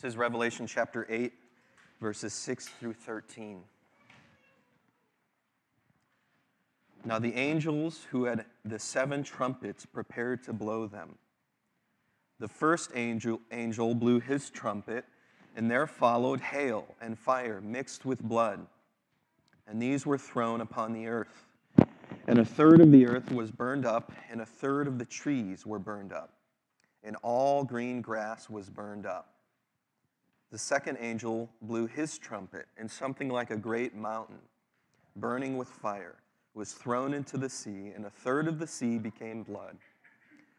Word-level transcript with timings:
This 0.00 0.12
is 0.12 0.16
Revelation 0.16 0.68
chapter 0.68 1.08
8, 1.10 1.32
verses 2.00 2.32
6 2.32 2.68
through 2.68 2.92
13. 2.92 3.64
Now 7.04 7.18
the 7.18 7.34
angels 7.34 8.06
who 8.12 8.26
had 8.26 8.44
the 8.64 8.78
seven 8.78 9.24
trumpets 9.24 9.84
prepared 9.84 10.44
to 10.44 10.52
blow 10.52 10.86
them. 10.86 11.16
The 12.38 12.46
first 12.46 12.92
angel, 12.94 13.40
angel 13.50 13.92
blew 13.96 14.20
his 14.20 14.50
trumpet, 14.50 15.04
and 15.56 15.68
there 15.68 15.88
followed 15.88 16.42
hail 16.42 16.94
and 17.00 17.18
fire 17.18 17.60
mixed 17.60 18.04
with 18.04 18.22
blood. 18.22 18.64
And 19.66 19.82
these 19.82 20.06
were 20.06 20.18
thrown 20.18 20.60
upon 20.60 20.92
the 20.92 21.08
earth. 21.08 21.44
And 22.28 22.38
a 22.38 22.44
third 22.44 22.80
of 22.80 22.92
the 22.92 23.04
earth 23.08 23.32
was 23.32 23.50
burned 23.50 23.84
up, 23.84 24.12
and 24.30 24.40
a 24.42 24.46
third 24.46 24.86
of 24.86 25.00
the 25.00 25.06
trees 25.06 25.66
were 25.66 25.80
burned 25.80 26.12
up, 26.12 26.34
and 27.02 27.16
all 27.24 27.64
green 27.64 28.00
grass 28.00 28.48
was 28.48 28.70
burned 28.70 29.04
up. 29.04 29.34
The 30.50 30.58
second 30.58 30.98
angel 31.00 31.50
blew 31.60 31.86
his 31.86 32.18
trumpet, 32.18 32.66
and 32.76 32.90
something 32.90 33.28
like 33.28 33.50
a 33.50 33.56
great 33.56 33.94
mountain, 33.94 34.40
burning 35.16 35.56
with 35.56 35.68
fire, 35.68 36.16
was 36.54 36.72
thrown 36.72 37.12
into 37.12 37.36
the 37.36 37.50
sea, 37.50 37.92
and 37.94 38.06
a 38.06 38.10
third 38.10 38.48
of 38.48 38.58
the 38.58 38.66
sea 38.66 38.98
became 38.98 39.42
blood. 39.42 39.76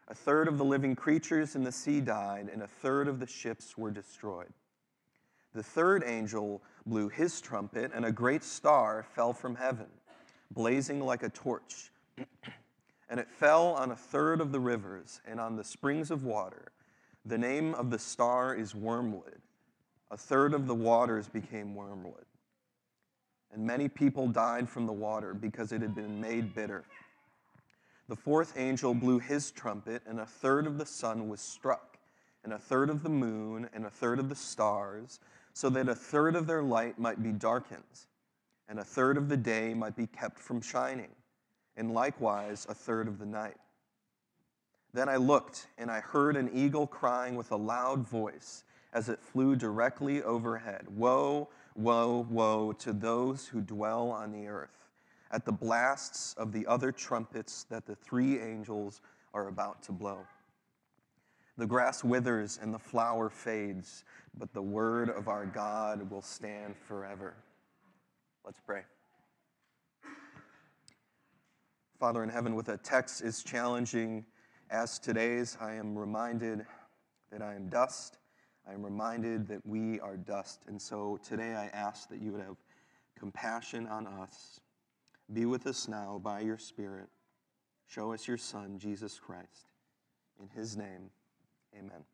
A 0.08 0.14
third 0.14 0.48
of 0.48 0.58
the 0.58 0.64
living 0.64 0.94
creatures 0.96 1.56
in 1.56 1.64
the 1.64 1.72
sea 1.72 2.00
died, 2.00 2.48
and 2.52 2.62
a 2.62 2.68
third 2.68 3.08
of 3.08 3.20
the 3.20 3.26
ships 3.26 3.76
were 3.76 3.90
destroyed. 3.90 4.52
The 5.54 5.62
third 5.62 6.04
angel 6.06 6.62
blew 6.86 7.08
his 7.08 7.40
trumpet, 7.40 7.90
and 7.94 8.04
a 8.04 8.12
great 8.12 8.44
star 8.44 9.04
fell 9.14 9.32
from 9.32 9.56
heaven 9.56 9.86
blazing 10.50 11.00
like 11.00 11.22
a 11.22 11.28
torch. 11.28 11.90
and 13.08 13.20
it 13.20 13.30
fell 13.30 13.68
on 13.68 13.90
a 13.90 13.96
third 13.96 14.40
of 14.40 14.52
the 14.52 14.60
rivers 14.60 15.20
and 15.26 15.40
on 15.40 15.56
the 15.56 15.64
springs 15.64 16.10
of 16.10 16.24
water. 16.24 16.72
The 17.24 17.38
name 17.38 17.74
of 17.74 17.90
the 17.90 17.98
star 17.98 18.54
is 18.54 18.74
Wormwood. 18.74 19.40
A 20.10 20.16
third 20.16 20.54
of 20.54 20.66
the 20.66 20.74
waters 20.74 21.28
became 21.28 21.74
wormwood. 21.74 22.26
And 23.52 23.64
many 23.64 23.88
people 23.88 24.28
died 24.28 24.68
from 24.68 24.86
the 24.86 24.92
water 24.92 25.34
because 25.34 25.72
it 25.72 25.82
had 25.82 25.94
been 25.94 26.20
made 26.20 26.54
bitter. 26.54 26.84
The 28.08 28.16
fourth 28.16 28.54
angel 28.56 28.94
blew 28.94 29.18
his 29.18 29.50
trumpet, 29.50 30.02
and 30.06 30.20
a 30.20 30.26
third 30.26 30.66
of 30.66 30.78
the 30.78 30.86
sun 30.86 31.28
was 31.28 31.40
struck, 31.40 31.98
and 32.42 32.52
a 32.52 32.58
third 32.58 32.90
of 32.90 33.02
the 33.02 33.08
moon, 33.08 33.68
and 33.72 33.84
a 33.86 33.90
third 33.90 34.18
of 34.18 34.28
the 34.28 34.34
stars, 34.34 35.20
so 35.52 35.68
that 35.70 35.88
a 35.88 35.94
third 35.94 36.34
of 36.36 36.46
their 36.46 36.62
light 36.62 36.98
might 36.98 37.22
be 37.22 37.32
darkened 37.32 38.06
and 38.70 38.78
a 38.78 38.84
third 38.84 39.16
of 39.16 39.28
the 39.28 39.36
day 39.36 39.74
might 39.74 39.96
be 39.96 40.06
kept 40.06 40.38
from 40.38 40.62
shining, 40.62 41.10
and 41.76 41.92
likewise 41.92 42.66
a 42.70 42.74
third 42.74 43.08
of 43.08 43.18
the 43.18 43.26
night. 43.26 43.56
Then 44.94 45.08
I 45.08 45.16
looked, 45.16 45.66
and 45.76 45.90
I 45.90 45.98
heard 45.98 46.36
an 46.36 46.50
eagle 46.54 46.86
crying 46.86 47.34
with 47.34 47.50
a 47.50 47.56
loud 47.56 48.06
voice 48.06 48.62
as 48.92 49.08
it 49.08 49.22
flew 49.22 49.56
directly 49.56 50.22
overhead 50.22 50.86
Woe, 50.88 51.48
woe, 51.74 52.26
woe 52.28 52.72
to 52.72 52.92
those 52.92 53.46
who 53.46 53.60
dwell 53.60 54.10
on 54.10 54.32
the 54.32 54.48
earth, 54.48 54.86
at 55.30 55.44
the 55.44 55.52
blasts 55.52 56.34
of 56.34 56.52
the 56.52 56.66
other 56.66 56.92
trumpets 56.92 57.64
that 57.70 57.86
the 57.86 57.94
three 57.94 58.40
angels 58.40 59.00
are 59.32 59.48
about 59.48 59.82
to 59.84 59.92
blow. 59.92 60.26
The 61.56 61.66
grass 61.66 62.02
withers 62.02 62.58
and 62.60 62.72
the 62.72 62.78
flower 62.78 63.28
fades, 63.28 64.04
but 64.36 64.52
the 64.52 64.62
word 64.62 65.10
of 65.10 65.28
our 65.28 65.46
God 65.46 66.10
will 66.10 66.22
stand 66.22 66.74
forever. 66.76 67.34
Let's 68.44 68.60
pray. 68.60 68.82
Father 71.98 72.22
in 72.22 72.30
heaven, 72.30 72.54
with 72.54 72.70
a 72.70 72.78
text 72.78 73.20
as 73.20 73.42
challenging 73.42 74.24
as 74.70 74.98
today's, 74.98 75.58
I 75.60 75.74
am 75.74 75.98
reminded 75.98 76.64
that 77.30 77.42
I 77.42 77.54
am 77.54 77.68
dust. 77.68 78.19
I 78.70 78.74
am 78.74 78.84
reminded 78.84 79.48
that 79.48 79.66
we 79.66 79.98
are 79.98 80.16
dust. 80.16 80.60
And 80.68 80.80
so 80.80 81.18
today 81.24 81.56
I 81.56 81.66
ask 81.76 82.08
that 82.08 82.22
you 82.22 82.30
would 82.32 82.42
have 82.42 82.56
compassion 83.18 83.88
on 83.88 84.06
us. 84.06 84.60
Be 85.32 85.44
with 85.44 85.66
us 85.66 85.88
now 85.88 86.20
by 86.22 86.40
your 86.40 86.58
Spirit. 86.58 87.08
Show 87.88 88.12
us 88.12 88.28
your 88.28 88.36
Son, 88.36 88.78
Jesus 88.78 89.18
Christ. 89.18 89.72
In 90.40 90.48
his 90.48 90.76
name, 90.76 91.10
amen. 91.76 92.04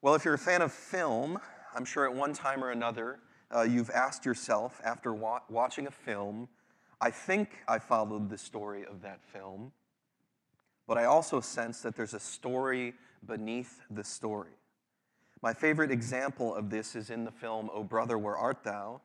Well, 0.00 0.16
if 0.16 0.24
you're 0.24 0.34
a 0.34 0.38
fan 0.38 0.62
of 0.62 0.72
film, 0.72 1.38
I'm 1.72 1.84
sure 1.84 2.04
at 2.04 2.12
one 2.12 2.32
time 2.32 2.64
or 2.64 2.70
another, 2.70 3.20
uh, 3.54 3.62
you've 3.62 3.90
asked 3.90 4.26
yourself 4.26 4.80
after 4.84 5.14
wa- 5.14 5.42
watching 5.48 5.86
a 5.86 5.92
film, 5.92 6.48
I 7.00 7.12
think 7.12 7.50
I 7.68 7.78
followed 7.78 8.30
the 8.30 8.38
story 8.38 8.84
of 8.84 9.02
that 9.02 9.22
film, 9.22 9.70
but 10.88 10.98
I 10.98 11.04
also 11.04 11.40
sense 11.40 11.82
that 11.82 11.94
there's 11.94 12.14
a 12.14 12.20
story 12.20 12.94
beneath 13.26 13.80
the 13.90 14.04
story. 14.04 14.52
My 15.42 15.52
favorite 15.52 15.90
example 15.90 16.54
of 16.54 16.70
this 16.70 16.94
is 16.94 17.10
in 17.10 17.24
the 17.24 17.30
film 17.30 17.68
O 17.72 17.82
Brother, 17.82 18.16
Where 18.16 18.36
Art 18.36 18.62
Thou? 18.62 19.00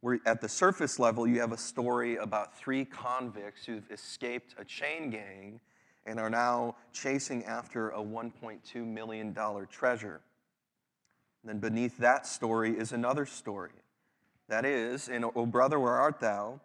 Where 0.00 0.20
at 0.26 0.42
the 0.42 0.48
surface 0.48 0.98
level, 0.98 1.26
you 1.26 1.40
have 1.40 1.52
a 1.52 1.56
story 1.56 2.16
about 2.16 2.58
three 2.58 2.84
convicts 2.84 3.64
who've 3.64 3.90
escaped 3.90 4.54
a 4.58 4.64
chain 4.64 5.08
gang 5.08 5.60
and 6.04 6.20
are 6.20 6.28
now 6.28 6.76
chasing 6.92 7.44
after 7.44 7.90
a 7.90 7.98
$1.2 7.98 8.86
million 8.86 9.34
treasure. 9.70 10.20
And 11.42 11.48
then 11.48 11.58
beneath 11.58 11.96
that 11.98 12.26
story 12.26 12.72
is 12.78 12.92
another 12.92 13.24
story. 13.24 13.70
That 14.48 14.66
is, 14.66 15.08
in 15.08 15.24
O 15.24 15.46
Brother, 15.46 15.80
Where 15.80 15.94
Art 15.94 16.20
Thou? 16.20 16.60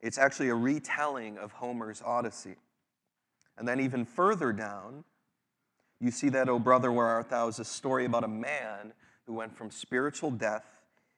It's 0.00 0.18
actually 0.18 0.48
a 0.48 0.54
retelling 0.56 1.38
of 1.38 1.52
Homer's 1.52 2.02
Odyssey. 2.04 2.56
And 3.56 3.68
then 3.68 3.78
even 3.78 4.04
further 4.04 4.52
down, 4.52 5.04
you 6.02 6.10
see 6.10 6.28
that 6.30 6.48
O 6.48 6.58
Brother, 6.58 6.90
Where 6.90 7.06
Art 7.06 7.30
Thou? 7.30 7.46
is 7.46 7.60
a 7.60 7.64
story 7.64 8.04
about 8.04 8.24
a 8.24 8.28
man 8.28 8.92
who 9.24 9.34
went 9.34 9.56
from 9.56 9.70
spiritual 9.70 10.32
death 10.32 10.66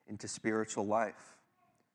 into 0.07 0.27
spiritual 0.27 0.85
life. 0.85 1.35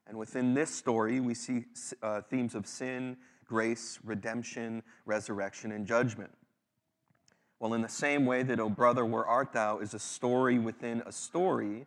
And 0.09 0.19
within 0.19 0.55
this 0.55 0.75
story, 0.75 1.21
we 1.21 1.35
see 1.35 1.67
uh, 2.03 2.23
themes 2.23 2.57
of 2.57 2.67
sin, 2.67 3.17
grace, 3.47 4.01
redemption, 4.05 4.83
resurrection, 5.07 5.71
and 5.71 5.87
judgment. 5.87 6.33
Well, 7.61 7.75
in 7.75 7.83
the 7.83 7.89
same 7.89 8.27
way 8.27 8.43
that, 8.43 8.59
O 8.59 8.69
brother, 8.69 9.05
where 9.05 9.25
art 9.25 9.53
thou, 9.53 9.79
is 9.79 9.95
a 9.95 9.99
story 10.01 10.59
within 10.59 11.03
a 11.07 11.13
story, 11.13 11.87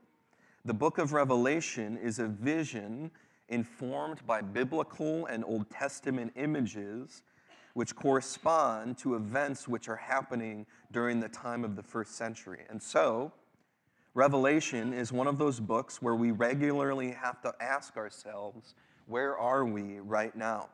the 0.64 0.74
book 0.74 1.00
of 1.00 1.12
Revelation 1.12 1.98
is 1.98 2.20
a 2.20 2.28
vision 2.28 3.12
informed 3.50 4.26
by 4.26 4.40
biblical 4.40 5.26
and 5.26 5.44
Old 5.44 5.70
Testament 5.70 6.32
images 6.38 7.24
which 7.74 7.96
correspond 7.96 8.98
to 9.00 9.16
events 9.16 9.68
which 9.68 9.90
are 9.90 9.96
happening 9.96 10.66
during 10.92 11.20
the 11.20 11.30
time 11.30 11.64
of 11.64 11.76
the 11.76 11.84
first 11.84 12.16
century. 12.16 12.62
And 12.70 12.82
so, 12.82 13.32
Revelation 14.14 14.94
is 14.94 15.12
one 15.12 15.26
of 15.26 15.40
those 15.40 15.60
books 15.60 16.02
where 16.02 16.14
we 16.14 16.32
regularly 16.32 17.12
have 17.12 17.42
to 17.42 17.54
ask 17.60 17.98
ourselves, 17.98 18.76
where 19.08 19.36
are 19.38 19.66
we 19.66 20.00
right 20.00 20.36
now? 20.36 20.70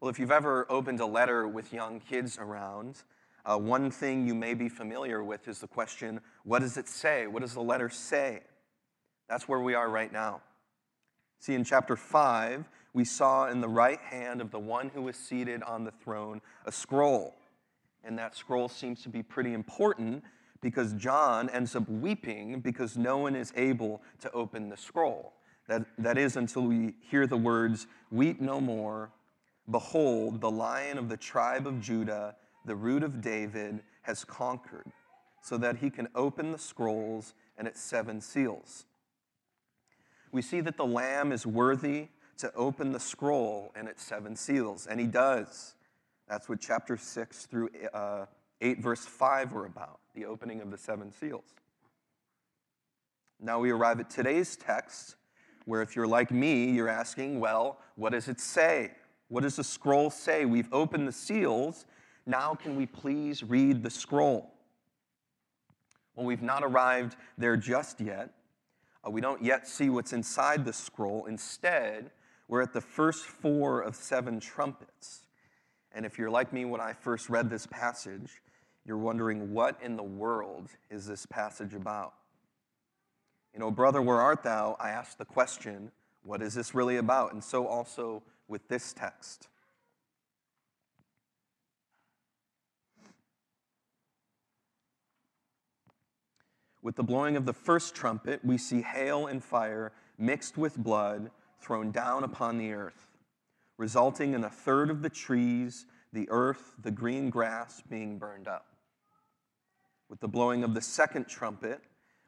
Well, 0.00 0.10
if 0.10 0.18
you've 0.18 0.32
ever 0.32 0.66
opened 0.68 1.00
a 1.00 1.06
letter 1.06 1.46
with 1.46 1.72
young 1.72 2.00
kids 2.00 2.38
around, 2.38 3.04
uh, 3.46 3.56
one 3.56 3.90
thing 3.90 4.26
you 4.26 4.34
may 4.34 4.54
be 4.54 4.68
familiar 4.68 5.22
with 5.22 5.46
is 5.46 5.60
the 5.60 5.68
question 5.68 6.20
what 6.42 6.58
does 6.58 6.76
it 6.76 6.88
say? 6.88 7.26
What 7.26 7.42
does 7.42 7.54
the 7.54 7.62
letter 7.62 7.88
say? 7.88 8.40
That's 9.28 9.48
where 9.48 9.60
we 9.60 9.74
are 9.74 9.88
right 9.88 10.12
now. 10.12 10.42
See, 11.38 11.54
in 11.54 11.62
chapter 11.62 11.94
5, 11.94 12.68
we 12.94 13.04
saw 13.04 13.48
in 13.48 13.60
the 13.60 13.68
right 13.68 14.00
hand 14.00 14.40
of 14.40 14.50
the 14.52 14.58
one 14.58 14.88
who 14.88 15.02
was 15.02 15.16
seated 15.16 15.62
on 15.64 15.84
the 15.84 15.90
throne 15.90 16.40
a 16.64 16.72
scroll. 16.72 17.34
And 18.04 18.18
that 18.18 18.36
scroll 18.36 18.68
seems 18.68 19.02
to 19.02 19.08
be 19.08 19.22
pretty 19.22 19.52
important 19.52 20.22
because 20.62 20.94
John 20.94 21.50
ends 21.50 21.74
up 21.76 21.88
weeping 21.88 22.60
because 22.60 22.96
no 22.96 23.18
one 23.18 23.34
is 23.34 23.52
able 23.56 24.00
to 24.20 24.30
open 24.32 24.68
the 24.68 24.76
scroll. 24.76 25.34
That, 25.66 25.84
that 25.98 26.16
is 26.16 26.36
until 26.36 26.62
we 26.62 26.94
hear 27.00 27.26
the 27.26 27.36
words, 27.36 27.86
Weep 28.10 28.40
no 28.40 28.60
more, 28.60 29.10
Behold, 29.70 30.40
the 30.40 30.50
lion 30.50 30.98
of 30.98 31.08
the 31.08 31.16
tribe 31.16 31.66
of 31.66 31.80
Judah, 31.80 32.36
the 32.66 32.76
root 32.76 33.02
of 33.02 33.22
David, 33.22 33.80
has 34.02 34.24
conquered, 34.24 34.86
so 35.42 35.56
that 35.56 35.78
he 35.78 35.88
can 35.88 36.08
open 36.14 36.52
the 36.52 36.58
scrolls 36.58 37.32
and 37.56 37.66
its 37.66 37.80
seven 37.80 38.20
seals. 38.20 38.84
We 40.32 40.42
see 40.42 40.60
that 40.60 40.76
the 40.76 40.84
lamb 40.84 41.32
is 41.32 41.46
worthy 41.46 42.08
to 42.38 42.52
open 42.54 42.92
the 42.92 43.00
scroll 43.00 43.72
and 43.74 43.88
its 43.88 44.02
seven 44.02 44.36
seals, 44.36 44.86
and 44.86 45.00
he 45.00 45.06
does. 45.06 45.74
That's 46.28 46.48
what 46.48 46.60
chapter 46.60 46.96
6 46.96 47.46
through 47.46 47.70
uh, 47.92 48.26
8, 48.60 48.80
verse 48.80 49.04
5 49.04 49.52
were 49.52 49.66
about 49.66 50.00
the 50.14 50.24
opening 50.24 50.60
of 50.60 50.70
the 50.70 50.78
seven 50.78 51.12
seals. 51.12 51.44
Now 53.40 53.60
we 53.60 53.70
arrive 53.70 54.00
at 54.00 54.08
today's 54.08 54.56
text, 54.56 55.16
where 55.66 55.82
if 55.82 55.96
you're 55.96 56.06
like 56.06 56.30
me, 56.30 56.70
you're 56.70 56.88
asking, 56.88 57.40
well, 57.40 57.78
what 57.96 58.12
does 58.12 58.28
it 58.28 58.40
say? 58.40 58.92
What 59.28 59.42
does 59.42 59.56
the 59.56 59.64
scroll 59.64 60.10
say? 60.10 60.44
We've 60.44 60.72
opened 60.72 61.08
the 61.08 61.12
seals. 61.12 61.86
Now, 62.26 62.54
can 62.54 62.76
we 62.76 62.86
please 62.86 63.42
read 63.42 63.82
the 63.82 63.90
scroll? 63.90 64.50
Well, 66.14 66.26
we've 66.26 66.42
not 66.42 66.62
arrived 66.62 67.16
there 67.36 67.56
just 67.56 68.00
yet. 68.00 68.30
Uh, 69.06 69.10
we 69.10 69.20
don't 69.20 69.42
yet 69.42 69.66
see 69.66 69.90
what's 69.90 70.12
inside 70.12 70.64
the 70.64 70.72
scroll. 70.72 71.26
Instead, 71.26 72.10
we're 72.48 72.62
at 72.62 72.72
the 72.72 72.80
first 72.80 73.24
four 73.24 73.80
of 73.80 73.96
seven 73.96 74.40
trumpets. 74.40 75.22
And 75.92 76.04
if 76.04 76.18
you're 76.18 76.30
like 76.30 76.52
me 76.52 76.64
when 76.64 76.80
I 76.80 76.92
first 76.92 77.30
read 77.30 77.48
this 77.48 77.66
passage, 77.66 78.42
you're 78.84 78.98
wondering, 78.98 79.52
what 79.54 79.78
in 79.82 79.96
the 79.96 80.02
world 80.02 80.68
is 80.90 81.06
this 81.06 81.24
passage 81.26 81.74
about? 81.74 82.14
You 83.54 83.60
know, 83.60 83.70
brother, 83.70 84.02
where 84.02 84.20
art 84.20 84.42
thou? 84.42 84.76
I 84.78 84.90
ask 84.90 85.16
the 85.16 85.24
question, 85.24 85.90
what 86.22 86.42
is 86.42 86.54
this 86.54 86.74
really 86.74 86.96
about? 86.96 87.32
And 87.32 87.42
so 87.42 87.66
also 87.66 88.22
with 88.48 88.66
this 88.68 88.92
text. 88.92 89.48
With 96.82 96.96
the 96.96 97.02
blowing 97.02 97.36
of 97.36 97.46
the 97.46 97.54
first 97.54 97.94
trumpet, 97.94 98.44
we 98.44 98.58
see 98.58 98.82
hail 98.82 99.26
and 99.26 99.42
fire 99.42 99.92
mixed 100.18 100.58
with 100.58 100.76
blood 100.76 101.30
thrown 101.64 101.90
down 101.90 102.24
upon 102.24 102.58
the 102.58 102.72
earth, 102.72 103.08
resulting 103.78 104.34
in 104.34 104.44
a 104.44 104.50
third 104.50 104.90
of 104.90 105.02
the 105.02 105.08
trees, 105.08 105.86
the 106.12 106.28
earth, 106.30 106.74
the 106.82 106.90
green 106.90 107.30
grass 107.30 107.82
being 107.88 108.18
burned 108.18 108.46
up. 108.46 108.66
With 110.10 110.20
the 110.20 110.28
blowing 110.28 110.62
of 110.62 110.74
the 110.74 110.82
second 110.82 111.26
trumpet, 111.26 111.80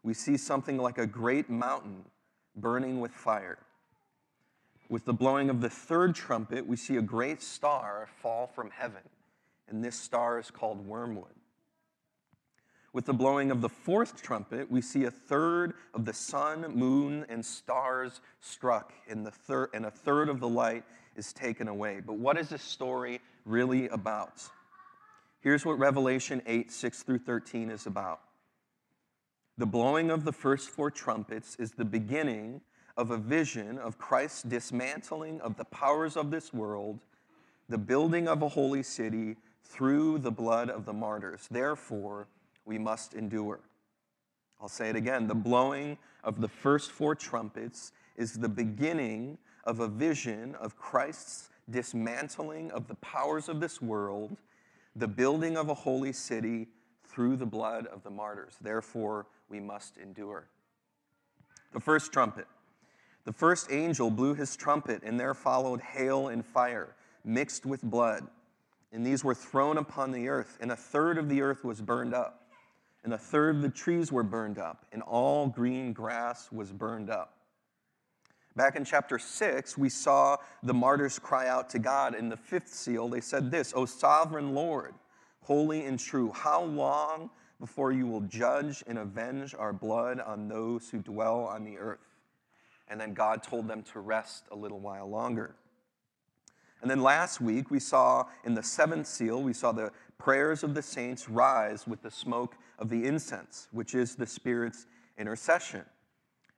we 0.02 0.14
see 0.14 0.36
something 0.36 0.78
like 0.78 0.98
a 0.98 1.06
great 1.06 1.50
mountain 1.50 2.04
burning 2.56 3.00
with 3.00 3.12
fire. 3.12 3.58
With 4.88 5.04
the 5.04 5.12
blowing 5.12 5.50
of 5.50 5.60
the 5.60 5.68
third 5.68 6.14
trumpet, 6.14 6.66
we 6.66 6.76
see 6.76 6.96
a 6.96 7.02
great 7.02 7.42
star 7.42 8.08
fall 8.22 8.46
from 8.46 8.70
heaven, 8.70 9.02
and 9.68 9.84
this 9.84 9.96
star 9.96 10.38
is 10.38 10.50
called 10.50 10.86
wormwood. 10.86 11.34
With 12.96 13.04
the 13.04 13.12
blowing 13.12 13.50
of 13.50 13.60
the 13.60 13.68
fourth 13.68 14.22
trumpet, 14.22 14.70
we 14.70 14.80
see 14.80 15.04
a 15.04 15.10
third 15.10 15.74
of 15.92 16.06
the 16.06 16.14
sun, 16.14 16.62
moon, 16.74 17.26
and 17.28 17.44
stars 17.44 18.22
struck, 18.40 18.94
and, 19.06 19.26
the 19.26 19.30
thir- 19.30 19.68
and 19.74 19.84
a 19.84 19.90
third 19.90 20.30
of 20.30 20.40
the 20.40 20.48
light 20.48 20.82
is 21.14 21.34
taken 21.34 21.68
away. 21.68 22.00
But 22.00 22.14
what 22.14 22.38
is 22.38 22.48
this 22.48 22.62
story 22.62 23.20
really 23.44 23.88
about? 23.88 24.42
Here's 25.40 25.66
what 25.66 25.78
Revelation 25.78 26.40
8, 26.46 26.72
6 26.72 27.02
through 27.02 27.18
13 27.18 27.68
is 27.68 27.84
about. 27.84 28.20
The 29.58 29.66
blowing 29.66 30.10
of 30.10 30.24
the 30.24 30.32
first 30.32 30.70
four 30.70 30.90
trumpets 30.90 31.54
is 31.56 31.72
the 31.72 31.84
beginning 31.84 32.62
of 32.96 33.10
a 33.10 33.18
vision 33.18 33.76
of 33.76 33.98
Christ's 33.98 34.42
dismantling 34.42 35.42
of 35.42 35.58
the 35.58 35.66
powers 35.66 36.16
of 36.16 36.30
this 36.30 36.54
world, 36.54 37.00
the 37.68 37.76
building 37.76 38.26
of 38.26 38.40
a 38.40 38.48
holy 38.48 38.82
city 38.82 39.36
through 39.62 40.16
the 40.16 40.32
blood 40.32 40.70
of 40.70 40.86
the 40.86 40.94
martyrs. 40.94 41.46
Therefore, 41.50 42.28
we 42.66 42.78
must 42.78 43.14
endure. 43.14 43.60
I'll 44.60 44.68
say 44.68 44.90
it 44.90 44.96
again. 44.96 45.28
The 45.28 45.34
blowing 45.34 45.96
of 46.24 46.40
the 46.40 46.48
first 46.48 46.90
four 46.90 47.14
trumpets 47.14 47.92
is 48.16 48.34
the 48.34 48.48
beginning 48.48 49.38
of 49.64 49.80
a 49.80 49.88
vision 49.88 50.54
of 50.56 50.76
Christ's 50.76 51.50
dismantling 51.70 52.70
of 52.72 52.88
the 52.88 52.94
powers 52.96 53.48
of 53.48 53.60
this 53.60 53.80
world, 53.80 54.36
the 54.94 55.08
building 55.08 55.56
of 55.56 55.68
a 55.68 55.74
holy 55.74 56.12
city 56.12 56.68
through 57.04 57.36
the 57.36 57.46
blood 57.46 57.86
of 57.86 58.02
the 58.02 58.10
martyrs. 58.10 58.56
Therefore, 58.60 59.26
we 59.48 59.60
must 59.60 59.96
endure. 59.98 60.48
The 61.72 61.80
first 61.80 62.12
trumpet. 62.12 62.46
The 63.24 63.32
first 63.32 63.70
angel 63.72 64.10
blew 64.10 64.34
his 64.34 64.56
trumpet, 64.56 65.02
and 65.02 65.18
there 65.18 65.34
followed 65.34 65.80
hail 65.80 66.28
and 66.28 66.44
fire, 66.44 66.94
mixed 67.24 67.66
with 67.66 67.82
blood. 67.82 68.26
And 68.92 69.04
these 69.04 69.24
were 69.24 69.34
thrown 69.34 69.78
upon 69.78 70.12
the 70.12 70.28
earth, 70.28 70.56
and 70.60 70.70
a 70.70 70.76
third 70.76 71.18
of 71.18 71.28
the 71.28 71.42
earth 71.42 71.64
was 71.64 71.80
burned 71.80 72.14
up 72.14 72.45
and 73.06 73.14
a 73.14 73.18
third 73.18 73.54
of 73.54 73.62
the 73.62 73.68
mm. 73.68 73.74
trees 73.74 74.10
were 74.10 74.24
burned 74.24 74.58
up, 74.58 74.84
and 74.92 75.00
all 75.00 75.46
green 75.46 75.92
grass 75.92 76.50
was 76.50 76.72
burned 76.72 77.08
up. 77.08 77.34
Back 78.56 78.74
in 78.74 78.84
chapter 78.84 79.16
6, 79.16 79.78
we 79.78 79.88
saw 79.88 80.38
the 80.64 80.74
martyrs 80.74 81.16
cry 81.20 81.46
out 81.46 81.70
to 81.70 81.78
God. 81.78 82.16
In 82.16 82.28
the 82.28 82.36
fifth 82.36 82.68
seal, 82.68 83.08
they 83.08 83.20
said 83.20 83.48
this 83.48 83.72
O 83.76 83.86
sovereign 83.86 84.54
Lord, 84.54 84.94
holy 85.42 85.84
and 85.84 86.00
true, 86.00 86.32
how 86.32 86.64
long 86.64 87.30
before 87.60 87.92
you 87.92 88.08
will 88.08 88.22
judge 88.22 88.82
and 88.88 88.98
avenge 88.98 89.54
our 89.56 89.72
blood 89.72 90.18
on 90.18 90.48
those 90.48 90.90
who 90.90 90.98
dwell 90.98 91.44
on 91.44 91.62
the 91.62 91.78
earth? 91.78 92.16
And 92.88 93.00
then 93.00 93.14
God 93.14 93.40
told 93.40 93.68
them 93.68 93.84
to 93.92 94.00
rest 94.00 94.46
a 94.50 94.56
little 94.56 94.80
while 94.80 95.08
longer. 95.08 95.54
And 96.82 96.90
then 96.90 97.02
last 97.02 97.40
week, 97.40 97.70
we 97.70 97.80
saw 97.80 98.26
in 98.44 98.54
the 98.54 98.62
seventh 98.62 99.06
seal, 99.06 99.42
we 99.42 99.52
saw 99.52 99.72
the 99.72 99.92
prayers 100.18 100.62
of 100.62 100.74
the 100.74 100.82
saints 100.82 101.28
rise 101.28 101.86
with 101.86 102.02
the 102.02 102.10
smoke 102.10 102.56
of 102.78 102.88
the 102.88 103.04
incense, 103.04 103.68
which 103.72 103.94
is 103.94 104.14
the 104.14 104.26
Spirit's 104.26 104.86
intercession. 105.18 105.84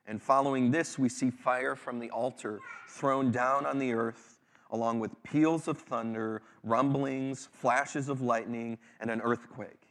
And 0.07 0.21
following 0.21 0.71
this, 0.71 0.97
we 0.97 1.09
see 1.09 1.29
fire 1.29 1.75
from 1.75 1.99
the 1.99 2.09
altar 2.09 2.59
thrown 2.87 3.31
down 3.31 3.65
on 3.65 3.77
the 3.77 3.93
earth, 3.93 4.39
along 4.71 4.99
with 4.99 5.11
peals 5.23 5.67
of 5.67 5.77
thunder, 5.77 6.41
rumblings, 6.63 7.47
flashes 7.53 8.09
of 8.09 8.21
lightning, 8.21 8.77
and 8.99 9.11
an 9.11 9.21
earthquake. 9.21 9.87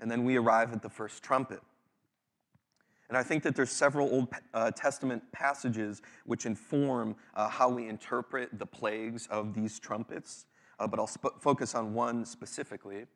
And 0.00 0.10
then 0.10 0.24
we 0.24 0.36
arrive 0.36 0.72
at 0.72 0.82
the 0.82 0.88
first 0.88 1.22
trumpet. 1.22 1.60
And 3.08 3.18
I 3.18 3.22
think 3.22 3.42
that 3.42 3.54
there's 3.54 3.70
several 3.70 4.08
Old 4.08 4.28
uh, 4.54 4.70
Testament 4.70 5.22
passages 5.32 6.00
which 6.24 6.46
inform 6.46 7.14
uh, 7.34 7.46
how 7.46 7.68
we 7.68 7.88
interpret 7.88 8.58
the 8.58 8.64
plagues 8.64 9.26
of 9.26 9.52
these 9.54 9.78
trumpets 9.78 10.46
uh, 10.82 10.86
but 10.88 10.98
I'll 10.98 11.06
sp- 11.06 11.38
focus 11.38 11.76
on 11.76 11.94
one 11.94 12.24
specifically. 12.24 13.06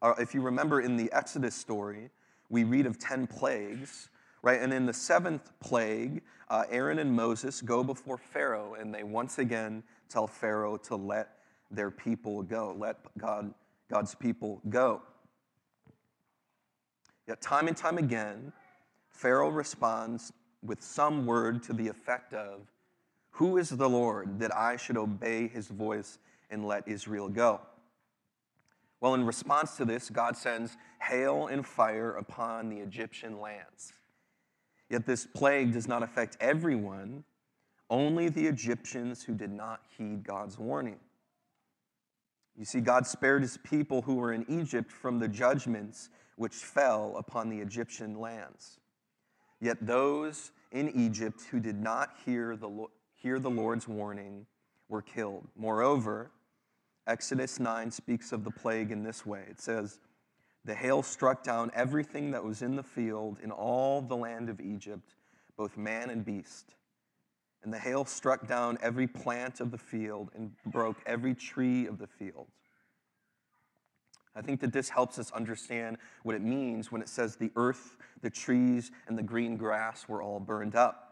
Uh, 0.00 0.14
if 0.18 0.34
you 0.34 0.40
remember 0.40 0.80
in 0.80 0.96
the 0.96 1.10
Exodus 1.12 1.54
story, 1.54 2.10
we 2.48 2.62
read 2.62 2.86
of 2.86 2.98
10 2.98 3.26
plagues, 3.26 4.08
right? 4.42 4.60
And 4.60 4.72
in 4.72 4.86
the 4.86 4.92
seventh 4.92 5.50
plague, 5.58 6.22
uh, 6.48 6.64
Aaron 6.70 7.00
and 7.00 7.12
Moses 7.12 7.60
go 7.60 7.82
before 7.82 8.16
Pharaoh 8.18 8.74
and 8.78 8.94
they 8.94 9.02
once 9.02 9.38
again 9.38 9.82
tell 10.08 10.28
Pharaoh 10.28 10.76
to 10.76 10.94
let 10.94 11.38
their 11.72 11.90
people 11.90 12.42
go, 12.42 12.76
let 12.78 12.98
God, 13.18 13.52
God's 13.90 14.14
people 14.14 14.60
go. 14.68 15.02
Yet, 17.26 17.40
time 17.40 17.66
and 17.66 17.76
time 17.76 17.98
again, 17.98 18.52
Pharaoh 19.10 19.48
responds 19.48 20.32
with 20.62 20.82
some 20.82 21.26
word 21.26 21.64
to 21.64 21.72
the 21.72 21.88
effect 21.88 22.32
of, 22.32 22.60
Who 23.30 23.56
is 23.56 23.70
the 23.70 23.88
Lord 23.88 24.38
that 24.38 24.54
I 24.54 24.76
should 24.76 24.96
obey 24.96 25.48
his 25.48 25.66
voice 25.66 26.18
and 26.52 26.64
let 26.64 26.86
Israel 26.86 27.28
go. 27.28 27.60
Well, 29.00 29.14
in 29.14 29.26
response 29.26 29.76
to 29.78 29.84
this, 29.84 30.10
God 30.10 30.36
sends 30.36 30.76
hail 31.00 31.48
and 31.48 31.66
fire 31.66 32.12
upon 32.12 32.68
the 32.68 32.78
Egyptian 32.78 33.40
lands. 33.40 33.92
Yet 34.88 35.06
this 35.06 35.26
plague 35.26 35.72
does 35.72 35.88
not 35.88 36.04
affect 36.04 36.36
everyone, 36.40 37.24
only 37.90 38.28
the 38.28 38.46
Egyptians 38.46 39.24
who 39.24 39.34
did 39.34 39.50
not 39.50 39.80
heed 39.98 40.22
God's 40.22 40.58
warning. 40.58 41.00
You 42.56 42.64
see, 42.64 42.80
God 42.80 43.06
spared 43.06 43.42
his 43.42 43.56
people 43.56 44.02
who 44.02 44.14
were 44.14 44.32
in 44.32 44.44
Egypt 44.48 44.92
from 44.92 45.18
the 45.18 45.28
judgments 45.28 46.10
which 46.36 46.54
fell 46.54 47.16
upon 47.16 47.48
the 47.48 47.58
Egyptian 47.58 48.20
lands. 48.20 48.78
Yet 49.60 49.78
those 49.80 50.52
in 50.70 50.90
Egypt 50.90 51.42
who 51.50 51.58
did 51.58 51.80
not 51.80 52.10
hear 52.24 52.56
the, 52.56 52.86
hear 53.14 53.38
the 53.38 53.50
Lord's 53.50 53.88
warning 53.88 54.46
were 54.88 55.02
killed. 55.02 55.48
Moreover, 55.56 56.30
Exodus 57.06 57.58
9 57.58 57.90
speaks 57.90 58.32
of 58.32 58.44
the 58.44 58.50
plague 58.50 58.92
in 58.92 59.02
this 59.02 59.26
way 59.26 59.44
it 59.50 59.60
says, 59.60 59.98
The 60.64 60.74
hail 60.74 61.02
struck 61.02 61.42
down 61.42 61.70
everything 61.74 62.30
that 62.30 62.44
was 62.44 62.62
in 62.62 62.76
the 62.76 62.82
field 62.82 63.38
in 63.42 63.50
all 63.50 64.00
the 64.00 64.16
land 64.16 64.48
of 64.48 64.60
Egypt, 64.60 65.14
both 65.56 65.76
man 65.76 66.10
and 66.10 66.24
beast. 66.24 66.74
And 67.64 67.72
the 67.72 67.78
hail 67.78 68.04
struck 68.04 68.46
down 68.46 68.78
every 68.82 69.06
plant 69.06 69.60
of 69.60 69.70
the 69.70 69.78
field 69.78 70.30
and 70.34 70.52
broke 70.66 70.96
every 71.06 71.34
tree 71.34 71.86
of 71.86 71.98
the 71.98 72.08
field. 72.08 72.48
I 74.34 74.40
think 74.40 74.60
that 74.60 74.72
this 74.72 74.88
helps 74.88 75.18
us 75.18 75.30
understand 75.32 75.98
what 76.22 76.34
it 76.34 76.42
means 76.42 76.90
when 76.90 77.02
it 77.02 77.08
says 77.08 77.36
the 77.36 77.50
earth, 77.54 77.96
the 78.22 78.30
trees, 78.30 78.90
and 79.06 79.16
the 79.16 79.22
green 79.22 79.56
grass 79.56 80.08
were 80.08 80.22
all 80.22 80.40
burned 80.40 80.74
up. 80.74 81.11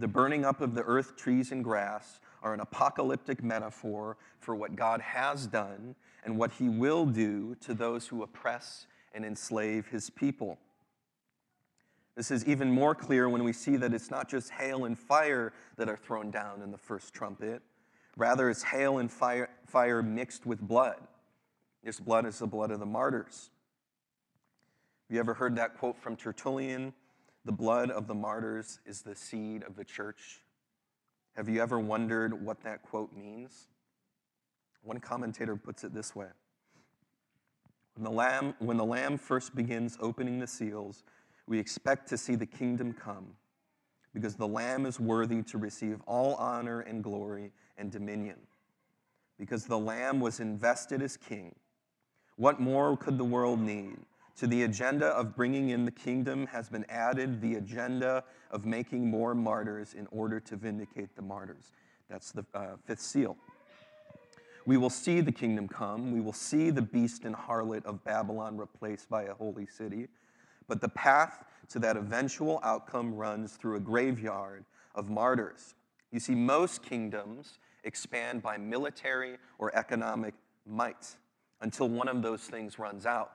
The 0.00 0.08
burning 0.08 0.46
up 0.46 0.62
of 0.62 0.74
the 0.74 0.82
earth, 0.82 1.14
trees, 1.18 1.52
and 1.52 1.62
grass 1.62 2.20
are 2.42 2.54
an 2.54 2.60
apocalyptic 2.60 3.44
metaphor 3.44 4.16
for 4.38 4.56
what 4.56 4.74
God 4.74 5.02
has 5.02 5.46
done 5.46 5.94
and 6.24 6.38
what 6.38 6.52
he 6.52 6.70
will 6.70 7.04
do 7.04 7.54
to 7.56 7.74
those 7.74 8.06
who 8.06 8.22
oppress 8.22 8.86
and 9.12 9.26
enslave 9.26 9.88
his 9.88 10.08
people. 10.08 10.58
This 12.16 12.30
is 12.30 12.46
even 12.46 12.70
more 12.70 12.94
clear 12.94 13.28
when 13.28 13.44
we 13.44 13.52
see 13.52 13.76
that 13.76 13.92
it's 13.92 14.10
not 14.10 14.26
just 14.26 14.48
hail 14.48 14.86
and 14.86 14.98
fire 14.98 15.52
that 15.76 15.90
are 15.90 15.98
thrown 15.98 16.30
down 16.30 16.62
in 16.62 16.70
the 16.70 16.78
first 16.78 17.12
trumpet. 17.12 17.60
Rather, 18.16 18.48
it's 18.48 18.62
hail 18.62 18.98
and 18.98 19.12
fire, 19.12 19.50
fire 19.66 20.02
mixed 20.02 20.46
with 20.46 20.62
blood. 20.62 20.96
This 21.84 22.00
blood 22.00 22.24
is 22.24 22.38
the 22.38 22.46
blood 22.46 22.70
of 22.70 22.80
the 22.80 22.86
martyrs. 22.86 23.50
Have 25.08 25.14
you 25.14 25.20
ever 25.20 25.34
heard 25.34 25.56
that 25.56 25.76
quote 25.76 25.98
from 25.98 26.16
Tertullian? 26.16 26.94
The 27.44 27.52
blood 27.52 27.90
of 27.90 28.06
the 28.06 28.14
martyrs 28.14 28.80
is 28.84 29.02
the 29.02 29.14
seed 29.14 29.62
of 29.64 29.76
the 29.76 29.84
church. 29.84 30.40
Have 31.36 31.48
you 31.48 31.62
ever 31.62 31.78
wondered 31.78 32.44
what 32.44 32.62
that 32.64 32.82
quote 32.82 33.16
means? 33.16 33.68
One 34.82 35.00
commentator 35.00 35.56
puts 35.56 35.84
it 35.84 35.94
this 35.94 36.14
way 36.14 36.28
when 37.94 38.04
the, 38.04 38.10
lamb, 38.10 38.54
when 38.60 38.76
the 38.76 38.84
Lamb 38.84 39.18
first 39.18 39.54
begins 39.54 39.98
opening 40.00 40.38
the 40.38 40.46
seals, 40.46 41.04
we 41.46 41.58
expect 41.58 42.08
to 42.08 42.16
see 42.16 42.34
the 42.34 42.46
kingdom 42.46 42.92
come 42.92 43.26
because 44.14 44.36
the 44.36 44.48
Lamb 44.48 44.86
is 44.86 44.98
worthy 44.98 45.42
to 45.42 45.58
receive 45.58 46.00
all 46.06 46.34
honor 46.36 46.80
and 46.80 47.02
glory 47.02 47.52
and 47.76 47.90
dominion. 47.90 48.36
Because 49.38 49.66
the 49.66 49.78
Lamb 49.78 50.20
was 50.20 50.40
invested 50.40 51.02
as 51.02 51.16
king, 51.16 51.54
What 52.36 52.60
more 52.60 52.96
could 52.96 53.18
the 53.18 53.24
world 53.24 53.60
need? 53.60 53.98
To 54.40 54.46
the 54.46 54.62
agenda 54.62 55.08
of 55.08 55.36
bringing 55.36 55.68
in 55.68 55.84
the 55.84 55.90
kingdom 55.90 56.46
has 56.46 56.70
been 56.70 56.86
added 56.88 57.42
the 57.42 57.56
agenda 57.56 58.24
of 58.50 58.64
making 58.64 59.06
more 59.06 59.34
martyrs 59.34 59.92
in 59.92 60.06
order 60.10 60.40
to 60.40 60.56
vindicate 60.56 61.14
the 61.14 61.20
martyrs. 61.20 61.72
That's 62.08 62.32
the 62.32 62.46
uh, 62.54 62.76
fifth 62.86 63.02
seal. 63.02 63.36
We 64.64 64.78
will 64.78 64.88
see 64.88 65.20
the 65.20 65.30
kingdom 65.30 65.68
come. 65.68 66.10
We 66.10 66.22
will 66.22 66.32
see 66.32 66.70
the 66.70 66.80
beast 66.80 67.26
and 67.26 67.36
harlot 67.36 67.84
of 67.84 68.02
Babylon 68.02 68.56
replaced 68.56 69.10
by 69.10 69.24
a 69.24 69.34
holy 69.34 69.66
city. 69.66 70.08
But 70.68 70.80
the 70.80 70.88
path 70.88 71.44
to 71.68 71.78
that 71.80 71.98
eventual 71.98 72.60
outcome 72.62 73.14
runs 73.14 73.56
through 73.56 73.76
a 73.76 73.80
graveyard 73.80 74.64
of 74.94 75.10
martyrs. 75.10 75.74
You 76.12 76.18
see, 76.18 76.34
most 76.34 76.82
kingdoms 76.82 77.58
expand 77.84 78.42
by 78.42 78.56
military 78.56 79.36
or 79.58 79.70
economic 79.76 80.32
might 80.64 81.14
until 81.60 81.90
one 81.90 82.08
of 82.08 82.22
those 82.22 82.44
things 82.44 82.78
runs 82.78 83.04
out. 83.04 83.32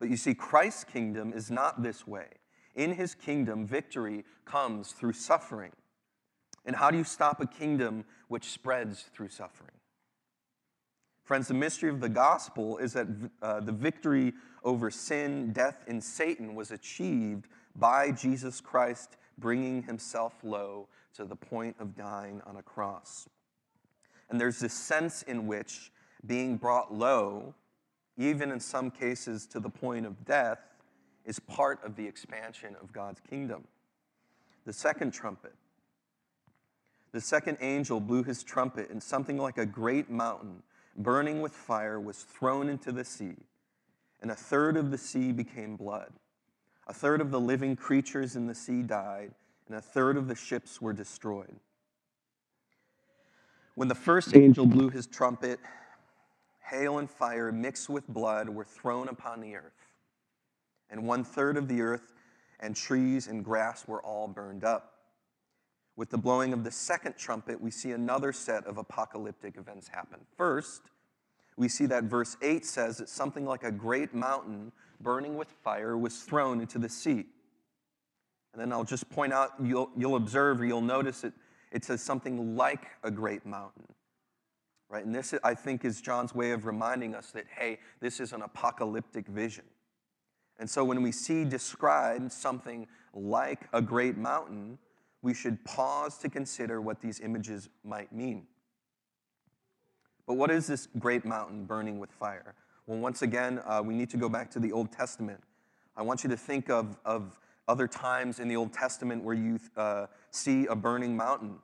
But 0.00 0.08
you 0.08 0.16
see, 0.16 0.34
Christ's 0.34 0.84
kingdom 0.84 1.32
is 1.32 1.50
not 1.50 1.82
this 1.82 2.06
way. 2.06 2.26
In 2.74 2.94
his 2.94 3.14
kingdom, 3.14 3.66
victory 3.66 4.24
comes 4.44 4.92
through 4.92 5.12
suffering. 5.12 5.72
And 6.64 6.74
how 6.74 6.90
do 6.90 6.98
you 6.98 7.04
stop 7.04 7.40
a 7.40 7.46
kingdom 7.46 8.04
which 8.28 8.44
spreads 8.44 9.02
through 9.14 9.28
suffering? 9.28 9.70
Friends, 11.24 11.48
the 11.48 11.54
mystery 11.54 11.90
of 11.90 12.00
the 12.00 12.08
gospel 12.08 12.78
is 12.78 12.94
that 12.94 13.06
uh, 13.40 13.60
the 13.60 13.72
victory 13.72 14.32
over 14.64 14.90
sin, 14.90 15.52
death, 15.52 15.84
and 15.86 16.02
Satan 16.02 16.54
was 16.54 16.70
achieved 16.70 17.46
by 17.76 18.10
Jesus 18.10 18.60
Christ 18.60 19.16
bringing 19.38 19.82
himself 19.84 20.34
low 20.42 20.88
to 21.14 21.24
the 21.24 21.36
point 21.36 21.76
of 21.78 21.96
dying 21.96 22.42
on 22.46 22.56
a 22.56 22.62
cross. 22.62 23.28
And 24.28 24.40
there's 24.40 24.58
this 24.58 24.74
sense 24.74 25.22
in 25.22 25.46
which 25.46 25.92
being 26.26 26.56
brought 26.56 26.92
low, 26.92 27.54
even 28.20 28.52
in 28.52 28.60
some 28.60 28.90
cases 28.90 29.46
to 29.46 29.58
the 29.58 29.70
point 29.70 30.04
of 30.04 30.24
death, 30.26 30.58
is 31.24 31.38
part 31.40 31.82
of 31.84 31.96
the 31.96 32.06
expansion 32.06 32.76
of 32.82 32.92
God's 32.92 33.20
kingdom. 33.20 33.64
The 34.66 34.72
second 34.72 35.12
trumpet. 35.12 35.54
The 37.12 37.20
second 37.20 37.58
angel 37.60 37.98
blew 37.98 38.22
his 38.22 38.42
trumpet, 38.42 38.90
and 38.90 39.02
something 39.02 39.38
like 39.38 39.56
a 39.56 39.66
great 39.66 40.10
mountain, 40.10 40.62
burning 40.96 41.40
with 41.40 41.52
fire, 41.52 41.98
was 41.98 42.18
thrown 42.22 42.68
into 42.68 42.92
the 42.92 43.04
sea, 43.04 43.36
and 44.20 44.30
a 44.30 44.36
third 44.36 44.76
of 44.76 44.90
the 44.90 44.98
sea 44.98 45.32
became 45.32 45.76
blood. 45.76 46.12
A 46.86 46.92
third 46.92 47.20
of 47.20 47.30
the 47.30 47.40
living 47.40 47.74
creatures 47.74 48.36
in 48.36 48.46
the 48.46 48.54
sea 48.54 48.82
died, 48.82 49.32
and 49.66 49.76
a 49.76 49.80
third 49.80 50.16
of 50.16 50.28
the 50.28 50.34
ships 50.34 50.80
were 50.80 50.92
destroyed. 50.92 51.56
When 53.76 53.88
the 53.88 53.94
first 53.94 54.36
angel 54.36 54.66
blew 54.66 54.90
his 54.90 55.06
trumpet, 55.06 55.58
hail 56.60 56.98
and 56.98 57.10
fire 57.10 57.50
mixed 57.52 57.88
with 57.88 58.06
blood 58.08 58.48
were 58.48 58.64
thrown 58.64 59.08
upon 59.08 59.40
the 59.40 59.56
earth, 59.56 59.94
and 60.90 61.06
one 61.06 61.24
third 61.24 61.56
of 61.56 61.68
the 61.68 61.80
earth 61.80 62.12
and 62.60 62.76
trees 62.76 63.26
and 63.26 63.44
grass 63.44 63.88
were 63.88 64.02
all 64.02 64.28
burned 64.28 64.64
up. 64.64 64.94
With 65.96 66.10
the 66.10 66.18
blowing 66.18 66.52
of 66.52 66.64
the 66.64 66.70
second 66.70 67.16
trumpet, 67.16 67.60
we 67.60 67.70
see 67.70 67.92
another 67.92 68.32
set 68.32 68.66
of 68.66 68.78
apocalyptic 68.78 69.56
events 69.56 69.88
happen. 69.88 70.20
First, 70.36 70.82
we 71.56 71.68
see 71.68 71.86
that 71.86 72.04
verse 72.04 72.36
8 72.42 72.64
says 72.64 72.98
that 72.98 73.08
something 73.08 73.44
like 73.44 73.64
a 73.64 73.70
great 73.70 74.14
mountain 74.14 74.72
burning 75.00 75.36
with 75.36 75.50
fire 75.62 75.98
was 75.98 76.22
thrown 76.22 76.60
into 76.60 76.78
the 76.78 76.88
sea. 76.88 77.26
And 78.52 78.60
then 78.60 78.72
I'll 78.72 78.84
just 78.84 79.08
point 79.10 79.32
out, 79.32 79.52
you'll, 79.62 79.90
you'll 79.96 80.16
observe 80.16 80.60
or 80.60 80.64
you'll 80.64 80.80
notice 80.80 81.24
it, 81.24 81.32
it 81.70 81.84
says 81.84 82.02
something 82.02 82.56
like 82.56 82.86
a 83.02 83.10
great 83.10 83.46
mountain. 83.46 83.84
Right? 84.90 85.04
And 85.04 85.14
this, 85.14 85.32
I 85.44 85.54
think, 85.54 85.84
is 85.84 86.00
John's 86.00 86.34
way 86.34 86.50
of 86.50 86.66
reminding 86.66 87.14
us 87.14 87.30
that, 87.30 87.44
hey, 87.56 87.78
this 88.00 88.18
is 88.18 88.32
an 88.32 88.42
apocalyptic 88.42 89.28
vision. 89.28 89.64
And 90.58 90.68
so 90.68 90.84
when 90.84 91.00
we 91.00 91.12
see 91.12 91.44
described 91.44 92.32
something 92.32 92.88
like 93.14 93.68
a 93.72 93.80
great 93.80 94.18
mountain, 94.18 94.78
we 95.22 95.32
should 95.32 95.64
pause 95.64 96.18
to 96.18 96.28
consider 96.28 96.80
what 96.80 97.00
these 97.00 97.20
images 97.20 97.68
might 97.84 98.12
mean. 98.12 98.46
But 100.26 100.34
what 100.34 100.50
is 100.50 100.66
this 100.66 100.88
great 100.98 101.24
mountain 101.24 101.64
burning 101.64 101.98
with 101.98 102.10
fire? 102.10 102.54
Well, 102.86 102.98
once 102.98 103.22
again, 103.22 103.60
uh, 103.64 103.82
we 103.84 103.94
need 103.94 104.10
to 104.10 104.16
go 104.16 104.28
back 104.28 104.50
to 104.52 104.58
the 104.58 104.72
Old 104.72 104.90
Testament. 104.90 105.40
I 105.96 106.02
want 106.02 106.24
you 106.24 106.30
to 106.30 106.36
think 106.36 106.68
of, 106.68 106.98
of 107.04 107.38
other 107.68 107.86
times 107.86 108.40
in 108.40 108.48
the 108.48 108.56
Old 108.56 108.72
Testament 108.72 109.22
where 109.22 109.34
you 109.34 109.60
uh, 109.76 110.06
see 110.30 110.66
a 110.66 110.74
burning 110.74 111.16
mountain. 111.16 111.58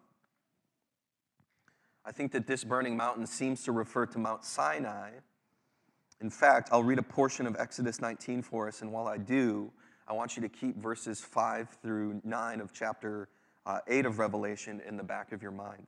I 2.06 2.12
think 2.12 2.30
that 2.32 2.46
this 2.46 2.62
burning 2.62 2.96
mountain 2.96 3.26
seems 3.26 3.64
to 3.64 3.72
refer 3.72 4.06
to 4.06 4.18
Mount 4.18 4.44
Sinai. 4.44 5.10
In 6.20 6.30
fact, 6.30 6.68
I'll 6.70 6.84
read 6.84 7.00
a 7.00 7.02
portion 7.02 7.46
of 7.46 7.56
Exodus 7.58 8.00
19 8.00 8.42
for 8.42 8.68
us, 8.68 8.80
and 8.80 8.92
while 8.92 9.08
I 9.08 9.18
do, 9.18 9.72
I 10.06 10.12
want 10.12 10.36
you 10.36 10.42
to 10.42 10.48
keep 10.48 10.76
verses 10.76 11.20
5 11.20 11.68
through 11.82 12.20
9 12.22 12.60
of 12.60 12.72
chapter 12.72 13.28
uh, 13.66 13.80
8 13.88 14.06
of 14.06 14.20
Revelation 14.20 14.80
in 14.86 14.96
the 14.96 15.02
back 15.02 15.32
of 15.32 15.42
your 15.42 15.50
mind. 15.50 15.84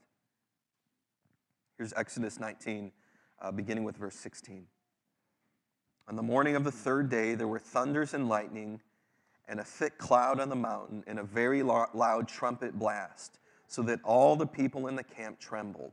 Here's 1.76 1.92
Exodus 1.92 2.40
19, 2.40 2.90
uh, 3.40 3.52
beginning 3.52 3.84
with 3.84 3.96
verse 3.96 4.16
16. 4.16 4.66
On 6.08 6.16
the 6.16 6.22
morning 6.22 6.56
of 6.56 6.64
the 6.64 6.72
third 6.72 7.08
day, 7.08 7.36
there 7.36 7.46
were 7.46 7.60
thunders 7.60 8.12
and 8.12 8.28
lightning 8.28 8.80
and 9.46 9.60
a 9.60 9.64
thick 9.64 9.96
cloud 9.98 10.40
on 10.40 10.48
the 10.48 10.56
mountain, 10.56 11.04
and 11.06 11.18
a 11.18 11.22
very 11.22 11.62
loud 11.62 12.28
trumpet 12.28 12.76
blast, 12.76 13.38
so 13.66 13.82
that 13.82 14.00
all 14.02 14.34
the 14.36 14.46
people 14.46 14.88
in 14.88 14.96
the 14.96 15.04
camp 15.04 15.38
trembled. 15.38 15.92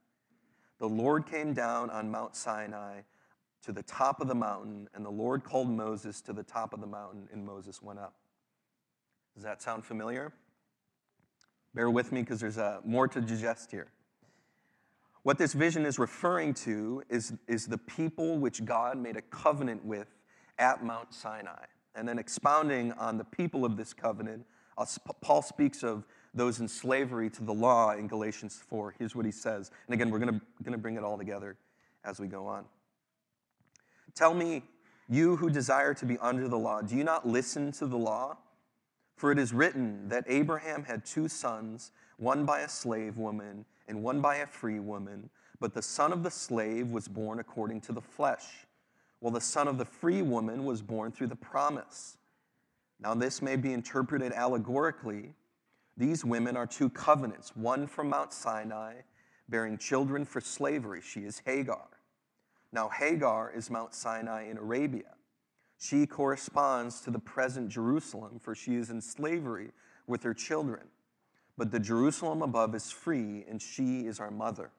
The 0.81 0.89
Lord 0.89 1.27
came 1.27 1.53
down 1.53 1.91
on 1.91 2.09
Mount 2.09 2.35
Sinai 2.35 3.01
to 3.61 3.71
the 3.71 3.83
top 3.83 4.19
of 4.19 4.27
the 4.27 4.33
mountain, 4.33 4.89
and 4.95 5.05
the 5.05 5.11
Lord 5.11 5.43
called 5.43 5.69
Moses 5.69 6.21
to 6.21 6.33
the 6.33 6.41
top 6.41 6.73
of 6.73 6.81
the 6.81 6.87
mountain, 6.87 7.29
and 7.31 7.45
Moses 7.45 7.83
went 7.83 7.99
up. 7.99 8.15
Does 9.35 9.43
that 9.43 9.61
sound 9.61 9.85
familiar? 9.85 10.33
Bear 11.75 11.91
with 11.91 12.11
me 12.11 12.21
because 12.21 12.39
there's 12.39 12.57
uh, 12.57 12.79
more 12.83 13.07
to 13.07 13.21
digest 13.21 13.69
here. 13.69 13.91
What 15.21 15.37
this 15.37 15.53
vision 15.53 15.85
is 15.85 15.99
referring 15.99 16.55
to 16.55 17.03
is, 17.11 17.31
is 17.47 17.67
the 17.67 17.77
people 17.77 18.39
which 18.39 18.65
God 18.65 18.97
made 18.97 19.17
a 19.17 19.21
covenant 19.21 19.85
with 19.85 20.07
at 20.57 20.83
Mount 20.83 21.13
Sinai. 21.13 21.65
And 21.93 22.07
then 22.07 22.17
expounding 22.17 22.91
on 22.93 23.19
the 23.19 23.25
people 23.25 23.65
of 23.65 23.77
this 23.77 23.93
covenant, 23.93 24.47
Paul 25.21 25.43
speaks 25.43 25.83
of 25.83 26.07
those 26.33 26.59
in 26.59 26.67
slavery 26.67 27.29
to 27.29 27.43
the 27.43 27.53
law 27.53 27.91
in 27.91 28.07
Galatians 28.07 28.61
4. 28.69 28.95
Here's 28.97 29.15
what 29.15 29.25
he 29.25 29.31
says. 29.31 29.71
And 29.87 29.93
again, 29.93 30.09
we're 30.09 30.19
going 30.19 30.41
to 30.65 30.77
bring 30.77 30.95
it 30.95 31.03
all 31.03 31.17
together 31.17 31.57
as 32.03 32.19
we 32.19 32.27
go 32.27 32.47
on. 32.47 32.65
Tell 34.15 34.33
me, 34.33 34.63
you 35.09 35.35
who 35.35 35.49
desire 35.49 35.93
to 35.93 36.05
be 36.05 36.17
under 36.19 36.47
the 36.47 36.57
law, 36.57 36.81
do 36.81 36.95
you 36.95 37.03
not 37.03 37.27
listen 37.27 37.71
to 37.73 37.85
the 37.85 37.97
law? 37.97 38.37
For 39.17 39.31
it 39.31 39.37
is 39.37 39.53
written 39.53 40.07
that 40.09 40.23
Abraham 40.27 40.83
had 40.83 41.05
two 41.05 41.27
sons, 41.27 41.91
one 42.17 42.45
by 42.45 42.61
a 42.61 42.69
slave 42.69 43.17
woman 43.17 43.65
and 43.87 44.01
one 44.01 44.21
by 44.21 44.37
a 44.37 44.47
free 44.47 44.79
woman, 44.79 45.29
but 45.59 45.73
the 45.73 45.81
son 45.81 46.11
of 46.11 46.23
the 46.23 46.31
slave 46.31 46.89
was 46.91 47.07
born 47.07 47.39
according 47.39 47.81
to 47.81 47.91
the 47.91 48.01
flesh 48.01 48.65
while 49.19 49.31
the 49.31 49.39
son 49.39 49.67
of 49.67 49.77
the 49.77 49.85
free 49.85 50.21
woman 50.21 50.65
was 50.65 50.81
born 50.81 51.11
through 51.11 51.27
the 51.27 51.35
promise. 51.35 52.17
Now, 52.99 53.13
this 53.13 53.41
may 53.41 53.55
be 53.55 53.73
interpreted 53.73 54.33
allegorically. 54.33 55.33
These 56.01 56.25
women 56.25 56.57
are 56.57 56.65
two 56.65 56.89
covenants, 56.89 57.55
one 57.55 57.85
from 57.85 58.09
Mount 58.09 58.33
Sinai, 58.33 59.01
bearing 59.47 59.77
children 59.77 60.25
for 60.25 60.41
slavery. 60.41 60.99
She 60.99 61.19
is 61.19 61.43
Hagar. 61.45 61.89
Now, 62.73 62.89
Hagar 62.89 63.51
is 63.55 63.69
Mount 63.69 63.93
Sinai 63.93 64.49
in 64.49 64.57
Arabia. 64.57 65.13
She 65.77 66.07
corresponds 66.07 67.01
to 67.01 67.11
the 67.11 67.19
present 67.19 67.69
Jerusalem, 67.69 68.39
for 68.39 68.55
she 68.55 68.73
is 68.73 68.89
in 68.89 68.99
slavery 68.99 69.73
with 70.07 70.23
her 70.23 70.33
children. 70.33 70.87
But 71.55 71.69
the 71.69 71.79
Jerusalem 71.79 72.41
above 72.41 72.73
is 72.73 72.89
free, 72.89 73.45
and 73.47 73.61
she 73.61 74.07
is 74.07 74.19
our 74.19 74.31
mother. 74.31 74.71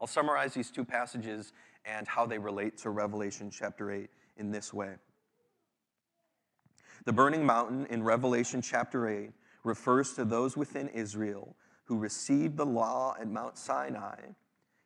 I'll 0.00 0.06
summarize 0.06 0.54
these 0.54 0.70
two 0.70 0.86
passages 0.86 1.52
and 1.84 2.08
how 2.08 2.24
they 2.24 2.38
relate 2.38 2.78
to 2.78 2.88
Revelation 2.88 3.50
chapter 3.50 3.90
8 3.90 4.08
in 4.38 4.50
this 4.50 4.72
way. 4.72 4.94
The 7.04 7.12
burning 7.12 7.44
mountain 7.44 7.86
in 7.90 8.02
Revelation 8.02 8.62
chapter 8.62 9.06
8 9.06 9.30
refers 9.64 10.14
to 10.14 10.24
those 10.24 10.56
within 10.56 10.88
Israel 10.88 11.56
who 11.84 11.98
received 11.98 12.56
the 12.56 12.66
law 12.66 13.16
at 13.18 13.28
Mount 13.28 13.56
Sinai, 13.56 14.18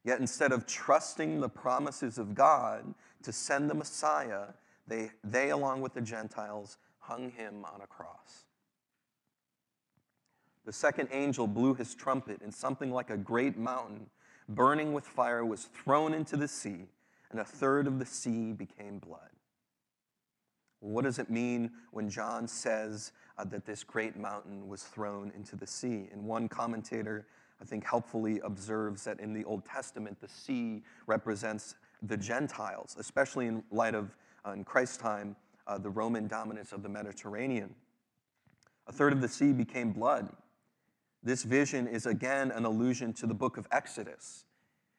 yet 0.05 0.21
instead 0.21 0.53
of 0.53 0.67
trusting 0.67 1.41
the 1.41 1.49
promises 1.49 2.17
of 2.19 2.35
God, 2.35 2.95
to 3.23 3.33
send 3.33 3.69
the 3.69 3.75
Messiah, 3.75 4.47
they, 4.87 5.11
they 5.25 5.51
along 5.51 5.81
with 5.81 5.95
the 5.95 6.01
Gentiles, 6.01 6.79
hung 6.99 7.31
him 7.31 7.65
on 7.65 7.81
a 7.81 7.87
cross. 7.87 8.47
The 10.65 10.73
second 10.73 11.09
angel 11.13 11.47
blew 11.49 11.75
his 11.75 11.95
trumpet, 11.95 12.41
and 12.41 12.55
something 12.55 12.93
like 12.93 13.11
a 13.11 13.17
great 13.17 13.59
mountain, 13.59 14.07
burning 14.49 14.93
with 14.93 15.05
fire, 15.05 15.45
was 15.45 15.65
thrown 15.65 16.15
into 16.15 16.37
the 16.37 16.49
sea, 16.49 16.87
and 17.31 17.41
a 17.41 17.45
third 17.45 17.87
of 17.89 17.99
the 17.99 18.07
sea 18.07 18.53
became 18.53 18.99
blood. 18.99 19.31
What 20.79 21.05
does 21.05 21.19
it 21.19 21.31
mean 21.31 21.71
when 21.91 22.11
John 22.11 22.47
says 22.47 23.13
uh, 23.39 23.45
that 23.45 23.65
this 23.65 23.85
great 23.85 24.17
mountain 24.17 24.69
was 24.69 24.83
thrown 24.83 25.33
into 25.37 25.57
the 25.57 25.67
sea? 25.67 26.09
And 26.13 26.25
one 26.25 26.49
commentator, 26.49 27.27
I 27.61 27.65
think, 27.65 27.85
helpfully 27.85 28.41
observes 28.45 29.05
that 29.05 29.21
in 29.21 29.33
the 29.33 29.45
Old 29.45 29.65
Testament, 29.65 30.21
the 30.21 30.29
sea 30.29 30.83
represents 31.07 31.75
the 32.03 32.17
Gentiles, 32.17 32.97
especially 32.99 33.47
in 33.47 33.63
light 33.71 33.95
of, 33.95 34.15
uh, 34.47 34.53
in 34.53 34.65
Christ's 34.65 34.97
time, 34.97 35.37
uh, 35.67 35.79
the 35.79 35.91
Roman 35.91 36.27
dominance 36.27 36.73
of 36.73 36.83
the 36.83 36.89
Mediterranean. 36.89 37.75
A 38.87 38.93
third 38.93 39.13
of 39.13 39.21
the 39.21 39.29
sea 39.29 39.53
became 39.53 39.93
blood. 39.93 40.29
This 41.23 41.45
vision 41.45 41.87
is 41.87 42.07
again 42.07 42.51
an 42.51 42.65
allusion 42.65 43.13
to 43.15 43.27
the 43.27 43.35
book 43.35 43.57
of 43.57 43.69
Exodus. 43.71 44.45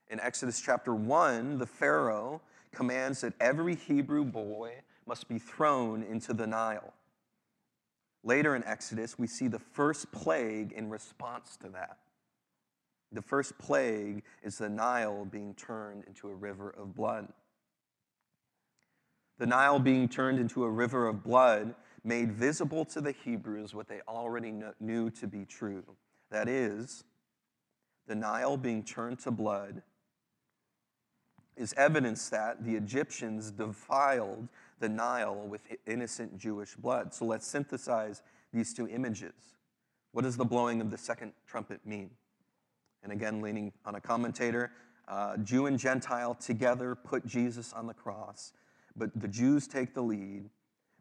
In 0.09 0.19
Exodus 0.21 0.61
chapter 0.61 0.95
1, 0.95 1.57
the 1.57 1.65
Pharaoh 1.65 2.41
commands 2.71 3.21
that 3.21 3.33
every 3.39 3.75
Hebrew 3.75 4.23
boy 4.23 4.75
must 5.05 5.27
be 5.27 5.37
thrown 5.37 6.01
into 6.03 6.33
the 6.33 6.47
Nile. 6.47 6.93
Later 8.23 8.55
in 8.55 8.63
Exodus, 8.63 9.19
we 9.19 9.27
see 9.27 9.47
the 9.47 9.59
first 9.59 10.11
plague 10.11 10.71
in 10.71 10.89
response 10.89 11.57
to 11.57 11.69
that. 11.69 11.97
The 13.11 13.21
first 13.21 13.57
plague 13.57 14.23
is 14.41 14.57
the 14.57 14.69
Nile 14.69 15.25
being 15.25 15.53
turned 15.53 16.05
into 16.07 16.29
a 16.29 16.33
river 16.33 16.69
of 16.69 16.95
blood. 16.95 17.27
The 19.37 19.45
Nile 19.45 19.79
being 19.79 20.07
turned 20.07 20.39
into 20.39 20.63
a 20.63 20.69
river 20.69 21.07
of 21.07 21.23
blood 21.23 21.75
made 22.03 22.31
visible 22.31 22.85
to 22.85 23.01
the 23.01 23.11
Hebrews 23.11 23.73
what 23.73 23.87
they 23.87 24.01
already 24.07 24.53
knew 24.79 25.09
to 25.11 25.27
be 25.27 25.45
true. 25.45 25.83
That 26.31 26.47
is, 26.47 27.03
the 28.07 28.15
Nile 28.15 28.57
being 28.57 28.83
turned 28.83 29.19
to 29.19 29.31
blood 29.31 29.81
is 31.55 31.73
evidence 31.77 32.29
that 32.29 32.63
the 32.63 32.75
Egyptians 32.75 33.51
defiled 33.51 34.47
the 34.83 34.89
Nile 34.89 35.47
with 35.47 35.61
innocent 35.87 36.37
Jewish 36.37 36.75
blood. 36.75 37.13
So 37.13 37.23
let's 37.23 37.47
synthesize 37.47 38.21
these 38.51 38.73
two 38.73 38.85
images. 38.89 39.55
What 40.11 40.23
does 40.23 40.35
the 40.35 40.43
blowing 40.43 40.81
of 40.81 40.91
the 40.91 40.97
second 40.97 41.31
trumpet 41.47 41.79
mean? 41.85 42.09
And 43.01 43.13
again, 43.13 43.41
leaning 43.41 43.71
on 43.85 43.95
a 43.95 44.01
commentator, 44.01 44.71
uh, 45.07 45.37
Jew 45.37 45.67
and 45.67 45.79
Gentile 45.79 46.35
together 46.35 46.95
put 46.95 47.25
Jesus 47.25 47.71
on 47.71 47.87
the 47.87 47.93
cross, 47.93 48.51
but 48.97 49.09
the 49.15 49.27
Jews 49.29 49.67
take 49.67 49.93
the 49.93 50.03
lead. 50.03 50.49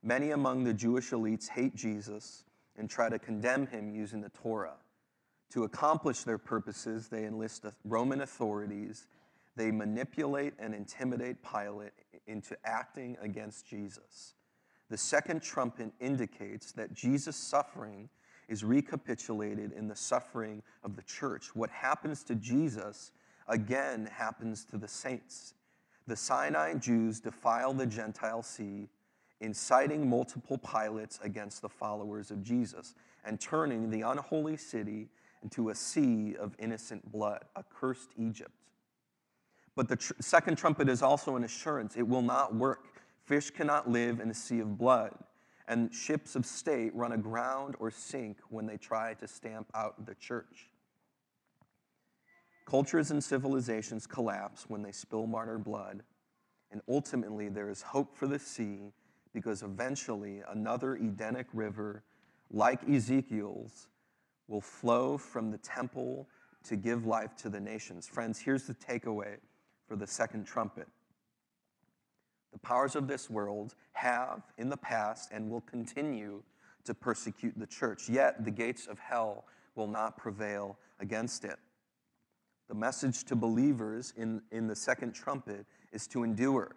Many 0.01 0.31
among 0.31 0.63
the 0.63 0.73
Jewish 0.73 1.11
elites 1.11 1.49
hate 1.49 1.75
Jesus 1.75 2.45
and 2.77 2.89
try 2.89 3.09
to 3.09 3.19
condemn 3.19 3.67
him 3.67 3.93
using 3.93 4.21
the 4.21 4.29
Torah. 4.31 4.77
To 5.55 5.65
accomplish 5.65 6.23
their 6.23 6.39
purposes, 6.39 7.09
they 7.09 7.25
enlist 7.25 7.67
Roman 7.85 8.21
authorities 8.21 9.09
they 9.57 9.71
manipulate 9.71 10.55
and 10.59 10.75
intimidate 10.75 11.37
Pilate 11.43 11.93
into 12.27 12.57
acting 12.65 13.17
against 13.21 13.67
Jesus. 13.67 14.35
The 14.91 14.99
second 14.99 15.43
trumpet 15.43 15.93
indicates 16.01 16.73
that 16.73 16.93
Jesus' 16.93 17.37
suffering 17.37 18.09
is 18.49 18.65
recapitulated 18.65 19.73
in 19.73 19.89
the 19.89 19.97
suffering 19.97 20.63
of 20.85 20.97
the 20.97 21.03
church. 21.03 21.55
What 21.55 21.71
happens 21.71 22.23
to 22.25 22.35
Jesus 22.35 23.13
again 23.49 24.07
happens 24.13 24.65
to 24.67 24.77
the 24.77 24.89
saints. 24.89 25.55
The 26.07 26.17
Sinai 26.17 26.75
Jews 26.75 27.21
defile 27.21 27.73
the 27.73 27.87
Gentile 27.87 28.43
sea, 28.43 28.89
inciting 29.41 30.09
multiple 30.09 30.59
Pilates 30.59 31.23
against 31.25 31.63
the 31.63 31.69
followers 31.69 32.31
of 32.31 32.43
Jesus 32.43 32.95
and 33.25 33.41
turning 33.41 33.89
the 33.89 34.03
unholy 34.03 34.57
city 34.57 35.09
into 35.43 35.71
a 35.71 35.75
sea 35.75 36.37
of 36.39 36.55
innocent 36.59 37.11
blood, 37.11 37.45
a 37.57 37.63
cursed 37.63 38.11
Egypt. 38.19 38.53
But 39.75 39.89
the 39.89 39.97
tr- 39.97 40.13
second 40.21 40.57
trumpet 40.57 40.89
is 40.89 41.03
also 41.03 41.37
an 41.37 41.45
assurance 41.45 41.97
it 41.97 42.07
will 42.07 42.23
not 42.23 42.55
work. 42.55 42.87
Fish 43.25 43.51
cannot 43.51 43.89
live 43.89 44.21
in 44.21 44.31
a 44.31 44.35
sea 44.35 44.61
of 44.61 44.77
blood, 44.77 45.13
and 45.69 45.93
ships 45.95 46.37
of 46.37 46.45
state 46.45 46.95
run 46.95 47.13
aground 47.13 47.77
or 47.79 47.91
sink 47.91 48.39
when 48.51 48.67
they 48.67 48.77
try 48.77 49.15
to 49.15 49.29
stamp 49.29 49.69
out 49.75 50.05
the 50.05 50.15
church. 50.17 50.69
Cultures 52.67 53.11
and 53.11 53.23
civilizations 53.23 54.07
collapse 54.07 54.67
when 54.69 54.83
they 54.83 54.93
spill 54.93 55.27
martyr 55.27 55.59
blood, 55.59 56.03
and 56.71 56.81
ultimately 56.89 57.49
there 57.49 57.71
is 57.71 57.83
hope 57.83 58.17
for 58.17 58.27
the 58.27 58.39
sea 58.39 58.93
because 59.33 59.63
eventually 59.63 60.43
another 60.51 60.97
Edenic 60.97 61.47
river, 61.55 62.03
like 62.51 62.87
Ezekiel's, 62.89 63.89
will 64.49 64.61
flow 64.61 65.17
from 65.17 65.51
the 65.51 65.59
temple 65.59 66.29
to 66.65 66.77
give 66.77 67.07
life 67.07 67.35
to 67.37 67.49
the 67.49 67.61
nations. 67.61 68.07
Friends, 68.07 68.39
here's 68.39 68.65
the 68.65 68.75
takeaway 68.75 69.39
for 69.87 69.97
the 69.97 70.07
second 70.07 70.45
trumpet. 70.45 70.89
The 72.53 72.59
powers 72.59 72.97
of 72.97 73.09
this 73.09 73.31
world 73.31 73.75
have 73.93 74.43
in 74.59 74.69
the 74.69 74.77
past 74.77 75.31
and 75.33 75.51
will 75.51 75.63
continue 75.63 76.43
to 76.85 76.95
persecute 76.95 77.59
the 77.59 77.67
church, 77.67 78.09
yet 78.09 78.45
the 78.45 78.51
gates 78.51 78.87
of 78.87 78.99
hell 78.99 79.45
will 79.75 79.87
not 79.87 80.17
prevail 80.17 80.77
against 81.01 81.45
it. 81.45 81.59
The 82.69 82.75
message 82.75 83.25
to 83.25 83.37
believers 83.37 84.13
in, 84.17 84.43
in 84.51 84.67
the 84.67 84.77
second 84.77 85.15
trumpet 85.15 85.67
is 85.93 86.07
to 86.09 86.25
endure, 86.25 86.75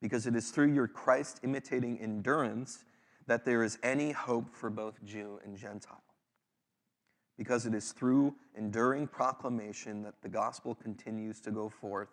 because 0.00 0.26
it 0.26 0.36
is 0.36 0.50
through 0.50 0.72
your 0.72 0.88
Christ 0.88 1.40
imitating 1.42 1.98
endurance 2.00 2.84
that 3.26 3.44
there 3.44 3.62
is 3.62 3.78
any 3.82 4.12
hope 4.12 4.54
for 4.54 4.70
both 4.70 5.02
Jew 5.04 5.40
and 5.44 5.56
Gentile. 5.56 6.02
Because 7.36 7.66
it 7.66 7.74
is 7.74 7.92
through 7.92 8.34
enduring 8.56 9.06
proclamation 9.06 10.02
that 10.02 10.20
the 10.22 10.28
gospel 10.28 10.74
continues 10.74 11.40
to 11.40 11.50
go 11.50 11.68
forth 11.68 12.08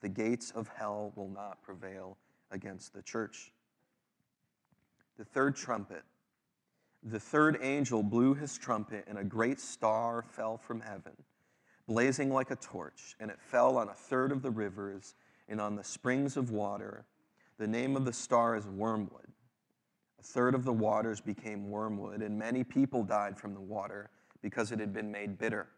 the 0.00 0.08
gates 0.08 0.50
of 0.52 0.68
hell 0.68 1.12
will 1.16 1.28
not 1.28 1.62
prevail 1.62 2.16
against 2.50 2.94
the 2.94 3.02
church. 3.02 3.52
The 5.16 5.24
third 5.24 5.56
trumpet. 5.56 6.02
The 7.02 7.20
third 7.20 7.58
angel 7.62 8.02
blew 8.02 8.34
his 8.34 8.56
trumpet, 8.58 9.04
and 9.08 9.18
a 9.18 9.24
great 9.24 9.60
star 9.60 10.22
fell 10.22 10.56
from 10.56 10.80
heaven, 10.80 11.16
blazing 11.86 12.30
like 12.30 12.50
a 12.50 12.56
torch, 12.56 13.16
and 13.20 13.30
it 13.30 13.40
fell 13.40 13.76
on 13.76 13.88
a 13.88 13.94
third 13.94 14.32
of 14.32 14.42
the 14.42 14.50
rivers 14.50 15.14
and 15.48 15.60
on 15.60 15.76
the 15.76 15.84
springs 15.84 16.36
of 16.36 16.50
water. 16.50 17.04
The 17.58 17.66
name 17.66 17.96
of 17.96 18.04
the 18.04 18.12
star 18.12 18.56
is 18.56 18.66
Wormwood. 18.66 19.32
A 20.18 20.22
third 20.22 20.54
of 20.54 20.64
the 20.64 20.72
waters 20.72 21.20
became 21.20 21.70
wormwood, 21.70 22.22
and 22.22 22.36
many 22.36 22.64
people 22.64 23.04
died 23.04 23.38
from 23.38 23.54
the 23.54 23.60
water 23.60 24.10
because 24.42 24.72
it 24.72 24.78
had 24.78 24.92
been 24.92 25.10
made 25.10 25.38
bitter. 25.38 25.68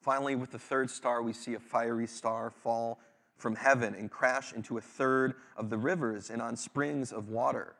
Finally, 0.00 0.36
with 0.36 0.50
the 0.50 0.58
third 0.58 0.90
star, 0.90 1.22
we 1.22 1.32
see 1.32 1.54
a 1.54 1.58
fiery 1.58 2.06
star 2.06 2.50
fall 2.50 3.00
from 3.36 3.56
heaven 3.56 3.94
and 3.94 4.10
crash 4.10 4.52
into 4.52 4.76
a 4.76 4.80
third 4.80 5.34
of 5.56 5.70
the 5.70 5.78
rivers 5.78 6.30
and 6.30 6.42
on 6.42 6.56
springs 6.56 7.12
of 7.12 7.28
water. 7.28 7.74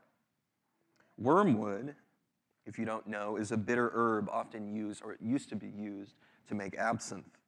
Wormwood, 1.18 1.94
if 2.66 2.78
you 2.78 2.84
don't 2.84 3.06
know, 3.06 3.36
is 3.36 3.52
a 3.52 3.56
bitter 3.56 3.90
herb 3.94 4.28
often 4.30 4.74
used, 4.74 5.02
or 5.04 5.12
it 5.12 5.20
used 5.20 5.48
to 5.50 5.56
be 5.56 5.68
used, 5.68 6.14
to 6.48 6.54
make 6.54 6.76
absinthe. 6.76 7.38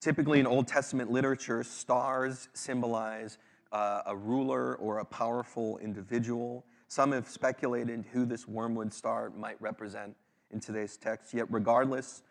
Typically, 0.00 0.38
in 0.38 0.46
Old 0.46 0.68
Testament 0.68 1.10
literature, 1.10 1.64
stars 1.64 2.48
symbolize 2.52 3.38
uh, 3.72 4.02
a 4.06 4.14
ruler 4.14 4.74
or 4.76 4.98
a 4.98 5.04
powerful 5.04 5.78
individual. 5.78 6.64
Some 6.88 7.12
have 7.12 7.28
speculated 7.28 8.04
who 8.12 8.24
this 8.24 8.46
wormwood 8.46 8.92
star 8.92 9.30
might 9.30 9.60
represent 9.60 10.16
in 10.50 10.60
today's 10.60 10.96
text, 10.96 11.34
yet, 11.34 11.46
regardless 11.50 12.22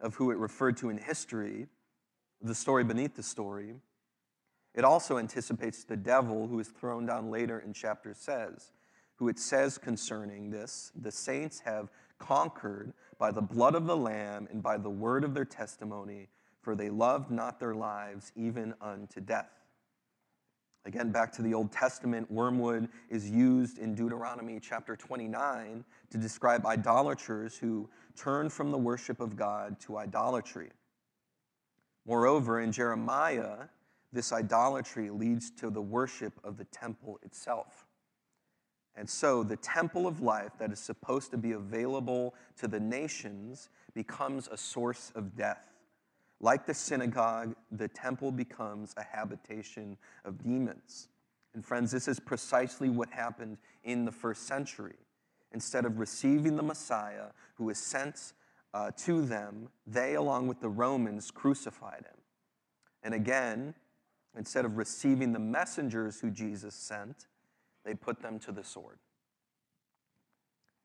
of 0.00 0.14
who 0.14 0.30
it 0.30 0.38
referred 0.38 0.76
to 0.78 0.90
in 0.90 0.98
history, 0.98 1.66
the 2.42 2.54
story 2.54 2.84
beneath 2.84 3.14
the 3.14 3.22
story, 3.22 3.74
it 4.74 4.84
also 4.84 5.18
anticipates 5.18 5.84
the 5.84 5.96
devil 5.96 6.46
who 6.46 6.58
is 6.58 6.68
thrown 6.68 7.06
down 7.06 7.30
later 7.30 7.60
in 7.60 7.72
chapter 7.72 8.14
says, 8.14 8.72
who 9.16 9.28
it 9.28 9.38
says 9.38 9.78
concerning 9.78 10.50
this, 10.50 10.92
the 10.94 11.12
saints 11.12 11.60
have 11.60 11.90
conquered 12.18 12.92
by 13.18 13.30
the 13.30 13.42
blood 13.42 13.74
of 13.74 13.86
the 13.86 13.96
Lamb 13.96 14.48
and 14.50 14.62
by 14.62 14.78
the 14.78 14.90
word 14.90 15.24
of 15.24 15.34
their 15.34 15.44
testimony, 15.44 16.28
for 16.62 16.74
they 16.74 16.88
loved 16.88 17.30
not 17.30 17.58
their 17.58 17.74
lives 17.74 18.32
even 18.36 18.74
unto 18.80 19.20
death. 19.20 19.59
Again, 20.86 21.10
back 21.10 21.30
to 21.32 21.42
the 21.42 21.52
Old 21.52 21.70
Testament, 21.70 22.30
wormwood 22.30 22.88
is 23.10 23.28
used 23.28 23.78
in 23.78 23.94
Deuteronomy 23.94 24.58
chapter 24.60 24.96
29 24.96 25.84
to 26.10 26.18
describe 26.18 26.64
idolaters 26.64 27.56
who 27.56 27.88
turn 28.16 28.48
from 28.48 28.70
the 28.70 28.78
worship 28.78 29.20
of 29.20 29.36
God 29.36 29.78
to 29.80 29.98
idolatry. 29.98 30.70
Moreover, 32.06 32.60
in 32.60 32.72
Jeremiah, 32.72 33.68
this 34.12 34.32
idolatry 34.32 35.10
leads 35.10 35.50
to 35.52 35.70
the 35.70 35.82
worship 35.82 36.32
of 36.42 36.56
the 36.56 36.64
temple 36.64 37.20
itself. 37.22 37.86
And 38.96 39.08
so, 39.08 39.42
the 39.42 39.56
temple 39.56 40.06
of 40.06 40.20
life 40.20 40.52
that 40.58 40.72
is 40.72 40.80
supposed 40.80 41.30
to 41.30 41.38
be 41.38 41.52
available 41.52 42.34
to 42.58 42.66
the 42.66 42.80
nations 42.80 43.68
becomes 43.94 44.48
a 44.48 44.56
source 44.56 45.12
of 45.14 45.36
death. 45.36 45.62
Like 46.40 46.64
the 46.66 46.74
synagogue, 46.74 47.54
the 47.70 47.88
temple 47.88 48.32
becomes 48.32 48.94
a 48.96 49.04
habitation 49.04 49.98
of 50.24 50.42
demons. 50.42 51.08
And 51.54 51.64
friends, 51.64 51.90
this 51.90 52.08
is 52.08 52.18
precisely 52.18 52.88
what 52.88 53.10
happened 53.10 53.58
in 53.84 54.04
the 54.04 54.12
first 54.12 54.46
century. 54.46 54.96
Instead 55.52 55.84
of 55.84 55.98
receiving 55.98 56.56
the 56.56 56.62
Messiah 56.62 57.26
who 57.54 57.64
was 57.64 57.78
sent 57.78 58.32
uh, 58.72 58.90
to 58.98 59.22
them, 59.22 59.68
they, 59.86 60.14
along 60.14 60.46
with 60.46 60.60
the 60.60 60.68
Romans, 60.68 61.30
crucified 61.30 62.04
him. 62.06 62.20
And 63.02 63.14
again, 63.14 63.74
instead 64.36 64.64
of 64.64 64.76
receiving 64.76 65.32
the 65.32 65.38
messengers 65.38 66.20
who 66.20 66.30
Jesus 66.30 66.74
sent, 66.74 67.26
they 67.84 67.94
put 67.94 68.22
them 68.22 68.38
to 68.40 68.52
the 68.52 68.64
sword. 68.64 68.98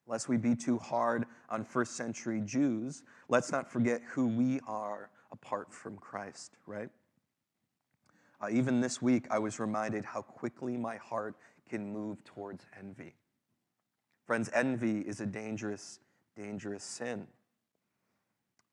Lest 0.07 0.27
we 0.27 0.37
be 0.37 0.55
too 0.55 0.77
hard 0.79 1.25
on 1.49 1.63
first 1.63 1.95
century 1.95 2.41
Jews, 2.43 3.03
let's 3.29 3.51
not 3.51 3.71
forget 3.71 4.01
who 4.07 4.27
we 4.27 4.59
are 4.67 5.09
apart 5.35 5.73
from 5.73 5.97
Christ, 5.97 6.55
right? 6.65 6.89
Uh, 8.41 8.47
even 8.51 8.79
this 8.79 9.01
week, 9.01 9.25
I 9.29 9.39
was 9.39 9.59
reminded 9.59 10.05
how 10.05 10.21
quickly 10.21 10.77
my 10.77 10.95
heart 10.97 11.35
can 11.69 11.91
move 11.91 12.23
towards 12.23 12.65
envy. 12.79 13.15
Friends, 14.25 14.49
envy 14.53 14.99
is 14.99 15.19
a 15.19 15.25
dangerous, 15.25 15.99
dangerous 16.35 16.83
sin. 16.83 17.27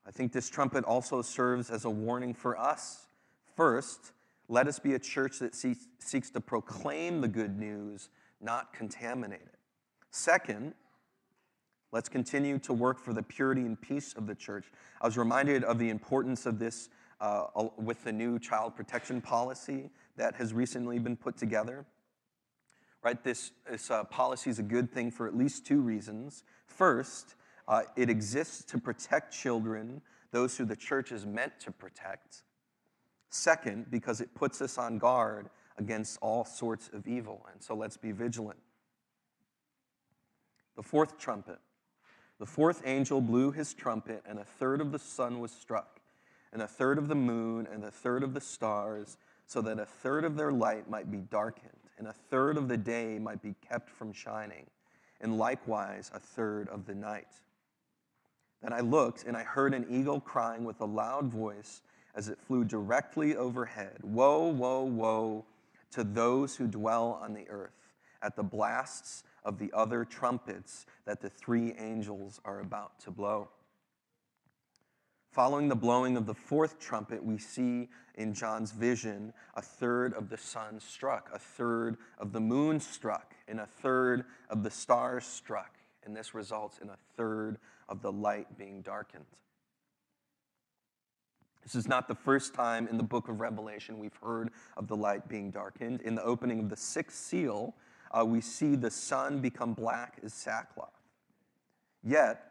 I 0.06 0.10
think 0.10 0.32
this 0.32 0.48
trumpet 0.48 0.84
also 0.84 1.20
serves 1.22 1.70
as 1.70 1.84
a 1.84 1.90
warning 1.90 2.34
for 2.34 2.58
us. 2.58 3.06
First, 3.56 4.12
let 4.48 4.66
us 4.66 4.78
be 4.78 4.94
a 4.94 4.98
church 4.98 5.38
that 5.40 5.54
seeks 5.54 6.30
to 6.30 6.40
proclaim 6.40 7.20
the 7.20 7.28
good 7.28 7.58
news, 7.58 8.08
not 8.40 8.72
contaminate 8.72 9.40
it. 9.40 9.58
Second, 10.10 10.74
let's 11.92 12.08
continue 12.08 12.58
to 12.58 12.72
work 12.72 12.98
for 12.98 13.12
the 13.12 13.22
purity 13.22 13.60
and 13.60 13.80
peace 13.80 14.14
of 14.14 14.26
the 14.26 14.34
church. 14.34 14.64
I 15.00 15.06
was 15.06 15.16
reminded 15.16 15.62
of 15.62 15.78
the 15.78 15.90
importance 15.90 16.46
of 16.46 16.58
this 16.58 16.88
uh, 17.20 17.44
with 17.76 18.02
the 18.02 18.12
new 18.12 18.38
child 18.38 18.74
protection 18.74 19.20
policy 19.20 19.90
that 20.16 20.34
has 20.36 20.52
recently 20.52 20.98
been 20.98 21.16
put 21.16 21.36
together. 21.36 21.86
Right, 23.02 23.22
this, 23.22 23.52
this 23.70 23.90
uh, 23.90 24.04
policy 24.04 24.50
is 24.50 24.58
a 24.58 24.62
good 24.64 24.90
thing 24.90 25.10
for 25.10 25.26
at 25.26 25.36
least 25.36 25.66
two 25.66 25.80
reasons. 25.80 26.44
First, 26.66 27.34
uh, 27.68 27.82
it 27.96 28.08
exists 28.08 28.64
to 28.64 28.78
protect 28.78 29.32
children, 29.32 30.02
those 30.30 30.56
who 30.56 30.64
the 30.64 30.76
church 30.76 31.12
is 31.12 31.26
meant 31.26 31.52
to 31.60 31.70
protect. 31.72 32.42
Second, 33.28 33.86
because 33.90 34.20
it 34.20 34.34
puts 34.34 34.60
us 34.62 34.78
on 34.78 34.98
guard 34.98 35.48
against 35.78 36.18
all 36.20 36.44
sorts 36.44 36.90
of 36.92 37.06
evil. 37.06 37.46
And 37.52 37.62
so 37.62 37.74
let's 37.74 37.96
be 37.96 38.12
vigilant. 38.12 38.58
The 40.76 40.82
fourth 40.82 41.18
trumpet. 41.18 41.58
The 42.42 42.46
fourth 42.46 42.82
angel 42.84 43.20
blew 43.20 43.52
his 43.52 43.72
trumpet, 43.72 44.24
and 44.26 44.36
a 44.36 44.44
third 44.44 44.80
of 44.80 44.90
the 44.90 44.98
sun 44.98 45.38
was 45.38 45.52
struck, 45.52 46.00
and 46.52 46.60
a 46.60 46.66
third 46.66 46.98
of 46.98 47.06
the 47.06 47.14
moon, 47.14 47.68
and 47.72 47.84
a 47.84 47.90
third 47.92 48.24
of 48.24 48.34
the 48.34 48.40
stars, 48.40 49.16
so 49.46 49.62
that 49.62 49.78
a 49.78 49.86
third 49.86 50.24
of 50.24 50.34
their 50.34 50.50
light 50.50 50.90
might 50.90 51.08
be 51.08 51.18
darkened, 51.18 51.70
and 51.98 52.08
a 52.08 52.12
third 52.12 52.56
of 52.56 52.66
the 52.66 52.76
day 52.76 53.20
might 53.20 53.40
be 53.42 53.54
kept 53.68 53.88
from 53.88 54.12
shining, 54.12 54.66
and 55.20 55.38
likewise 55.38 56.10
a 56.12 56.18
third 56.18 56.68
of 56.70 56.84
the 56.84 56.96
night. 56.96 57.28
Then 58.60 58.72
I 58.72 58.80
looked, 58.80 59.22
and 59.22 59.36
I 59.36 59.44
heard 59.44 59.72
an 59.72 59.86
eagle 59.88 60.18
crying 60.18 60.64
with 60.64 60.80
a 60.80 60.84
loud 60.84 61.26
voice 61.26 61.80
as 62.16 62.28
it 62.28 62.40
flew 62.40 62.64
directly 62.64 63.36
overhead 63.36 63.98
Woe, 64.02 64.48
woe, 64.48 64.82
woe 64.82 65.44
to 65.92 66.02
those 66.02 66.56
who 66.56 66.66
dwell 66.66 67.20
on 67.22 67.34
the 67.34 67.48
earth 67.48 67.92
at 68.20 68.34
the 68.34 68.42
blasts 68.42 69.22
of 69.44 69.58
the 69.58 69.70
other 69.72 70.04
trumpets 70.04 70.86
that 71.04 71.20
the 71.20 71.30
three 71.30 71.74
angels 71.78 72.40
are 72.44 72.60
about 72.60 72.98
to 73.00 73.10
blow. 73.10 73.48
Following 75.32 75.68
the 75.68 75.76
blowing 75.76 76.18
of 76.18 76.26
the 76.26 76.34
fourth 76.34 76.78
trumpet, 76.78 77.24
we 77.24 77.38
see 77.38 77.88
in 78.16 78.34
John's 78.34 78.70
vision 78.70 79.32
a 79.54 79.62
third 79.62 80.12
of 80.12 80.28
the 80.28 80.36
sun 80.36 80.78
struck, 80.78 81.30
a 81.32 81.38
third 81.38 81.96
of 82.18 82.32
the 82.32 82.40
moon 82.40 82.78
struck, 82.80 83.34
and 83.48 83.58
a 83.58 83.66
third 83.66 84.24
of 84.50 84.62
the 84.62 84.70
stars 84.70 85.24
struck. 85.24 85.78
And 86.04 86.14
this 86.14 86.34
results 86.34 86.78
in 86.78 86.90
a 86.90 86.98
third 87.16 87.56
of 87.88 88.02
the 88.02 88.12
light 88.12 88.58
being 88.58 88.82
darkened. 88.82 89.24
This 91.62 91.76
is 91.76 91.88
not 91.88 92.08
the 92.08 92.14
first 92.14 92.54
time 92.54 92.88
in 92.88 92.96
the 92.96 93.04
book 93.04 93.28
of 93.28 93.40
Revelation 93.40 93.98
we've 93.98 94.18
heard 94.22 94.50
of 94.76 94.88
the 94.88 94.96
light 94.96 95.28
being 95.28 95.50
darkened. 95.50 96.02
In 96.02 96.14
the 96.14 96.24
opening 96.24 96.58
of 96.58 96.68
the 96.68 96.76
sixth 96.76 97.16
seal, 97.16 97.74
uh, 98.12 98.24
we 98.24 98.40
see 98.40 98.76
the 98.76 98.90
sun 98.90 99.40
become 99.40 99.72
black 99.74 100.18
as 100.22 100.32
sackcloth. 100.32 100.88
Yet, 102.02 102.42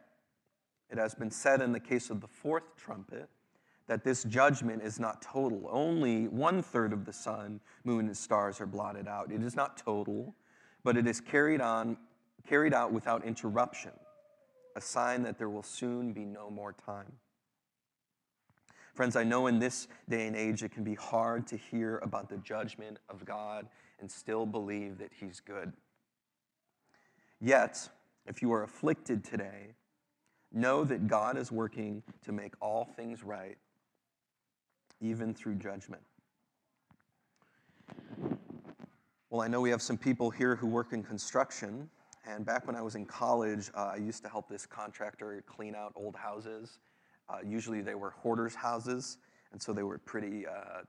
it 0.89 0.97
has 0.97 1.15
been 1.15 1.31
said 1.31 1.61
in 1.61 1.71
the 1.71 1.79
case 1.79 2.09
of 2.09 2.21
the 2.21 2.27
fourth 2.27 2.75
trumpet 2.75 3.29
that 3.87 4.03
this 4.03 4.23
judgment 4.23 4.81
is 4.81 4.99
not 4.99 5.21
total. 5.21 5.67
Only 5.69 6.27
one 6.27 6.61
third 6.61 6.93
of 6.93 7.05
the 7.05 7.13
sun, 7.13 7.59
moon, 7.83 8.07
and 8.07 8.15
stars 8.15 8.61
are 8.61 8.65
blotted 8.65 9.07
out. 9.07 9.31
It 9.31 9.43
is 9.43 9.55
not 9.55 9.77
total, 9.77 10.35
but 10.83 10.97
it 10.97 11.07
is 11.07 11.19
carried 11.19 11.61
on, 11.61 11.97
carried 12.47 12.73
out 12.73 12.91
without 12.91 13.25
interruption, 13.25 13.91
a 14.75 14.81
sign 14.81 15.23
that 15.23 15.37
there 15.37 15.49
will 15.49 15.63
soon 15.63 16.13
be 16.13 16.25
no 16.25 16.49
more 16.49 16.73
time. 16.73 17.11
Friends, 18.93 19.15
I 19.15 19.23
know 19.23 19.47
in 19.47 19.59
this 19.59 19.87
day 20.09 20.27
and 20.27 20.35
age 20.35 20.63
it 20.63 20.71
can 20.71 20.83
be 20.83 20.95
hard 20.95 21.47
to 21.47 21.57
hear 21.57 21.99
about 21.99 22.29
the 22.29 22.37
judgment 22.37 22.99
of 23.09 23.23
God 23.23 23.67
and 23.99 24.11
still 24.11 24.45
believe 24.45 24.97
that 24.97 25.11
He's 25.17 25.39
good. 25.39 25.71
Yet, 27.39 27.89
if 28.25 28.41
you 28.41 28.51
are 28.51 28.63
afflicted 28.63 29.23
today, 29.23 29.75
know 30.51 30.83
that 30.83 31.07
God 31.07 31.37
is 31.37 31.51
working 31.51 32.03
to 32.25 32.33
make 32.33 32.53
all 32.59 32.85
things 32.85 33.23
right, 33.23 33.57
even 34.99 35.33
through 35.33 35.55
judgment. 35.55 36.03
Well, 39.29 39.41
I 39.41 39.47
know 39.47 39.61
we 39.61 39.69
have 39.69 39.81
some 39.81 39.97
people 39.97 40.29
here 40.29 40.57
who 40.57 40.67
work 40.67 40.91
in 40.91 41.01
construction, 41.01 41.89
and 42.27 42.45
back 42.45 42.67
when 42.67 42.75
I 42.75 42.81
was 42.81 42.95
in 42.95 43.05
college, 43.05 43.71
uh, 43.73 43.91
I 43.93 43.95
used 43.95 44.21
to 44.23 44.29
help 44.29 44.49
this 44.49 44.65
contractor 44.65 45.41
clean 45.47 45.75
out 45.75 45.93
old 45.95 46.17
houses 46.17 46.79
uh, 47.31 47.37
usually 47.45 47.81
they 47.81 47.95
were 47.95 48.11
hoarders' 48.11 48.55
houses, 48.55 49.17
and 49.51 49.61
so 49.61 49.73
they 49.73 49.83
were 49.83 49.97
pretty, 49.99 50.45
uh, 50.45 50.81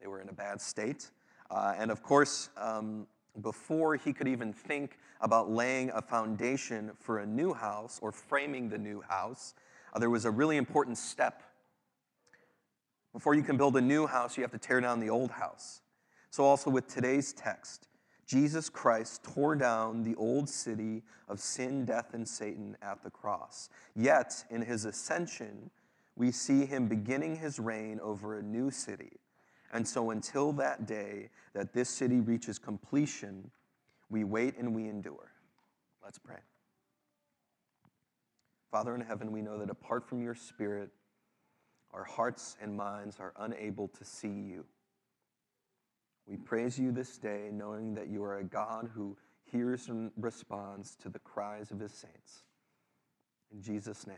they 0.00 0.06
were 0.06 0.20
in 0.20 0.28
a 0.28 0.32
bad 0.32 0.60
state. 0.60 1.10
Uh, 1.50 1.74
and 1.76 1.90
of 1.90 2.02
course, 2.02 2.48
um, 2.56 3.06
before 3.42 3.96
he 3.96 4.12
could 4.12 4.28
even 4.28 4.52
think 4.52 4.98
about 5.20 5.50
laying 5.50 5.90
a 5.90 6.00
foundation 6.00 6.90
for 6.98 7.18
a 7.18 7.26
new 7.26 7.52
house 7.52 7.98
or 8.02 8.12
framing 8.12 8.68
the 8.68 8.78
new 8.78 9.00
house, 9.02 9.54
uh, 9.92 9.98
there 9.98 10.10
was 10.10 10.24
a 10.24 10.30
really 10.30 10.56
important 10.56 10.96
step. 10.96 11.42
Before 13.12 13.34
you 13.34 13.42
can 13.42 13.56
build 13.56 13.76
a 13.76 13.80
new 13.80 14.06
house, 14.06 14.36
you 14.36 14.42
have 14.42 14.52
to 14.52 14.58
tear 14.58 14.80
down 14.80 15.00
the 15.00 15.10
old 15.10 15.30
house. 15.30 15.80
So, 16.30 16.44
also 16.44 16.70
with 16.70 16.86
today's 16.86 17.32
text, 17.32 17.88
Jesus 18.26 18.68
Christ 18.68 19.22
tore 19.22 19.54
down 19.54 20.02
the 20.02 20.16
old 20.16 20.48
city 20.48 21.02
of 21.28 21.40
sin, 21.40 21.84
death, 21.84 22.12
and 22.12 22.26
Satan 22.26 22.76
at 22.82 23.02
the 23.04 23.10
cross. 23.10 23.68
Yet, 23.94 24.44
in 24.50 24.62
his 24.62 24.84
ascension, 24.84 25.70
we 26.16 26.32
see 26.32 26.66
him 26.66 26.88
beginning 26.88 27.36
his 27.36 27.60
reign 27.60 28.00
over 28.02 28.38
a 28.38 28.42
new 28.42 28.70
city. 28.70 29.12
And 29.72 29.86
so, 29.86 30.10
until 30.10 30.52
that 30.54 30.86
day 30.86 31.30
that 31.52 31.72
this 31.72 31.88
city 31.88 32.20
reaches 32.20 32.58
completion, 32.58 33.50
we 34.10 34.24
wait 34.24 34.56
and 34.56 34.74
we 34.74 34.88
endure. 34.88 35.32
Let's 36.02 36.18
pray. 36.18 36.38
Father 38.70 38.94
in 38.94 39.00
heaven, 39.00 39.30
we 39.30 39.42
know 39.42 39.58
that 39.58 39.70
apart 39.70 40.08
from 40.08 40.22
your 40.22 40.34
Spirit, 40.34 40.90
our 41.92 42.04
hearts 42.04 42.56
and 42.60 42.76
minds 42.76 43.18
are 43.20 43.32
unable 43.38 43.88
to 43.88 44.04
see 44.04 44.28
you. 44.28 44.64
We 46.26 46.36
praise 46.36 46.78
you 46.78 46.92
this 46.92 47.18
day, 47.18 47.50
knowing 47.52 47.94
that 47.94 48.08
you 48.08 48.22
are 48.24 48.38
a 48.38 48.44
God 48.44 48.90
who 48.94 49.16
hears 49.44 49.88
and 49.88 50.10
responds 50.16 50.96
to 50.96 51.08
the 51.08 51.20
cries 51.20 51.70
of 51.70 51.78
his 51.78 51.92
saints. 51.92 52.42
In 53.52 53.62
Jesus' 53.62 54.06
name. 54.06 54.16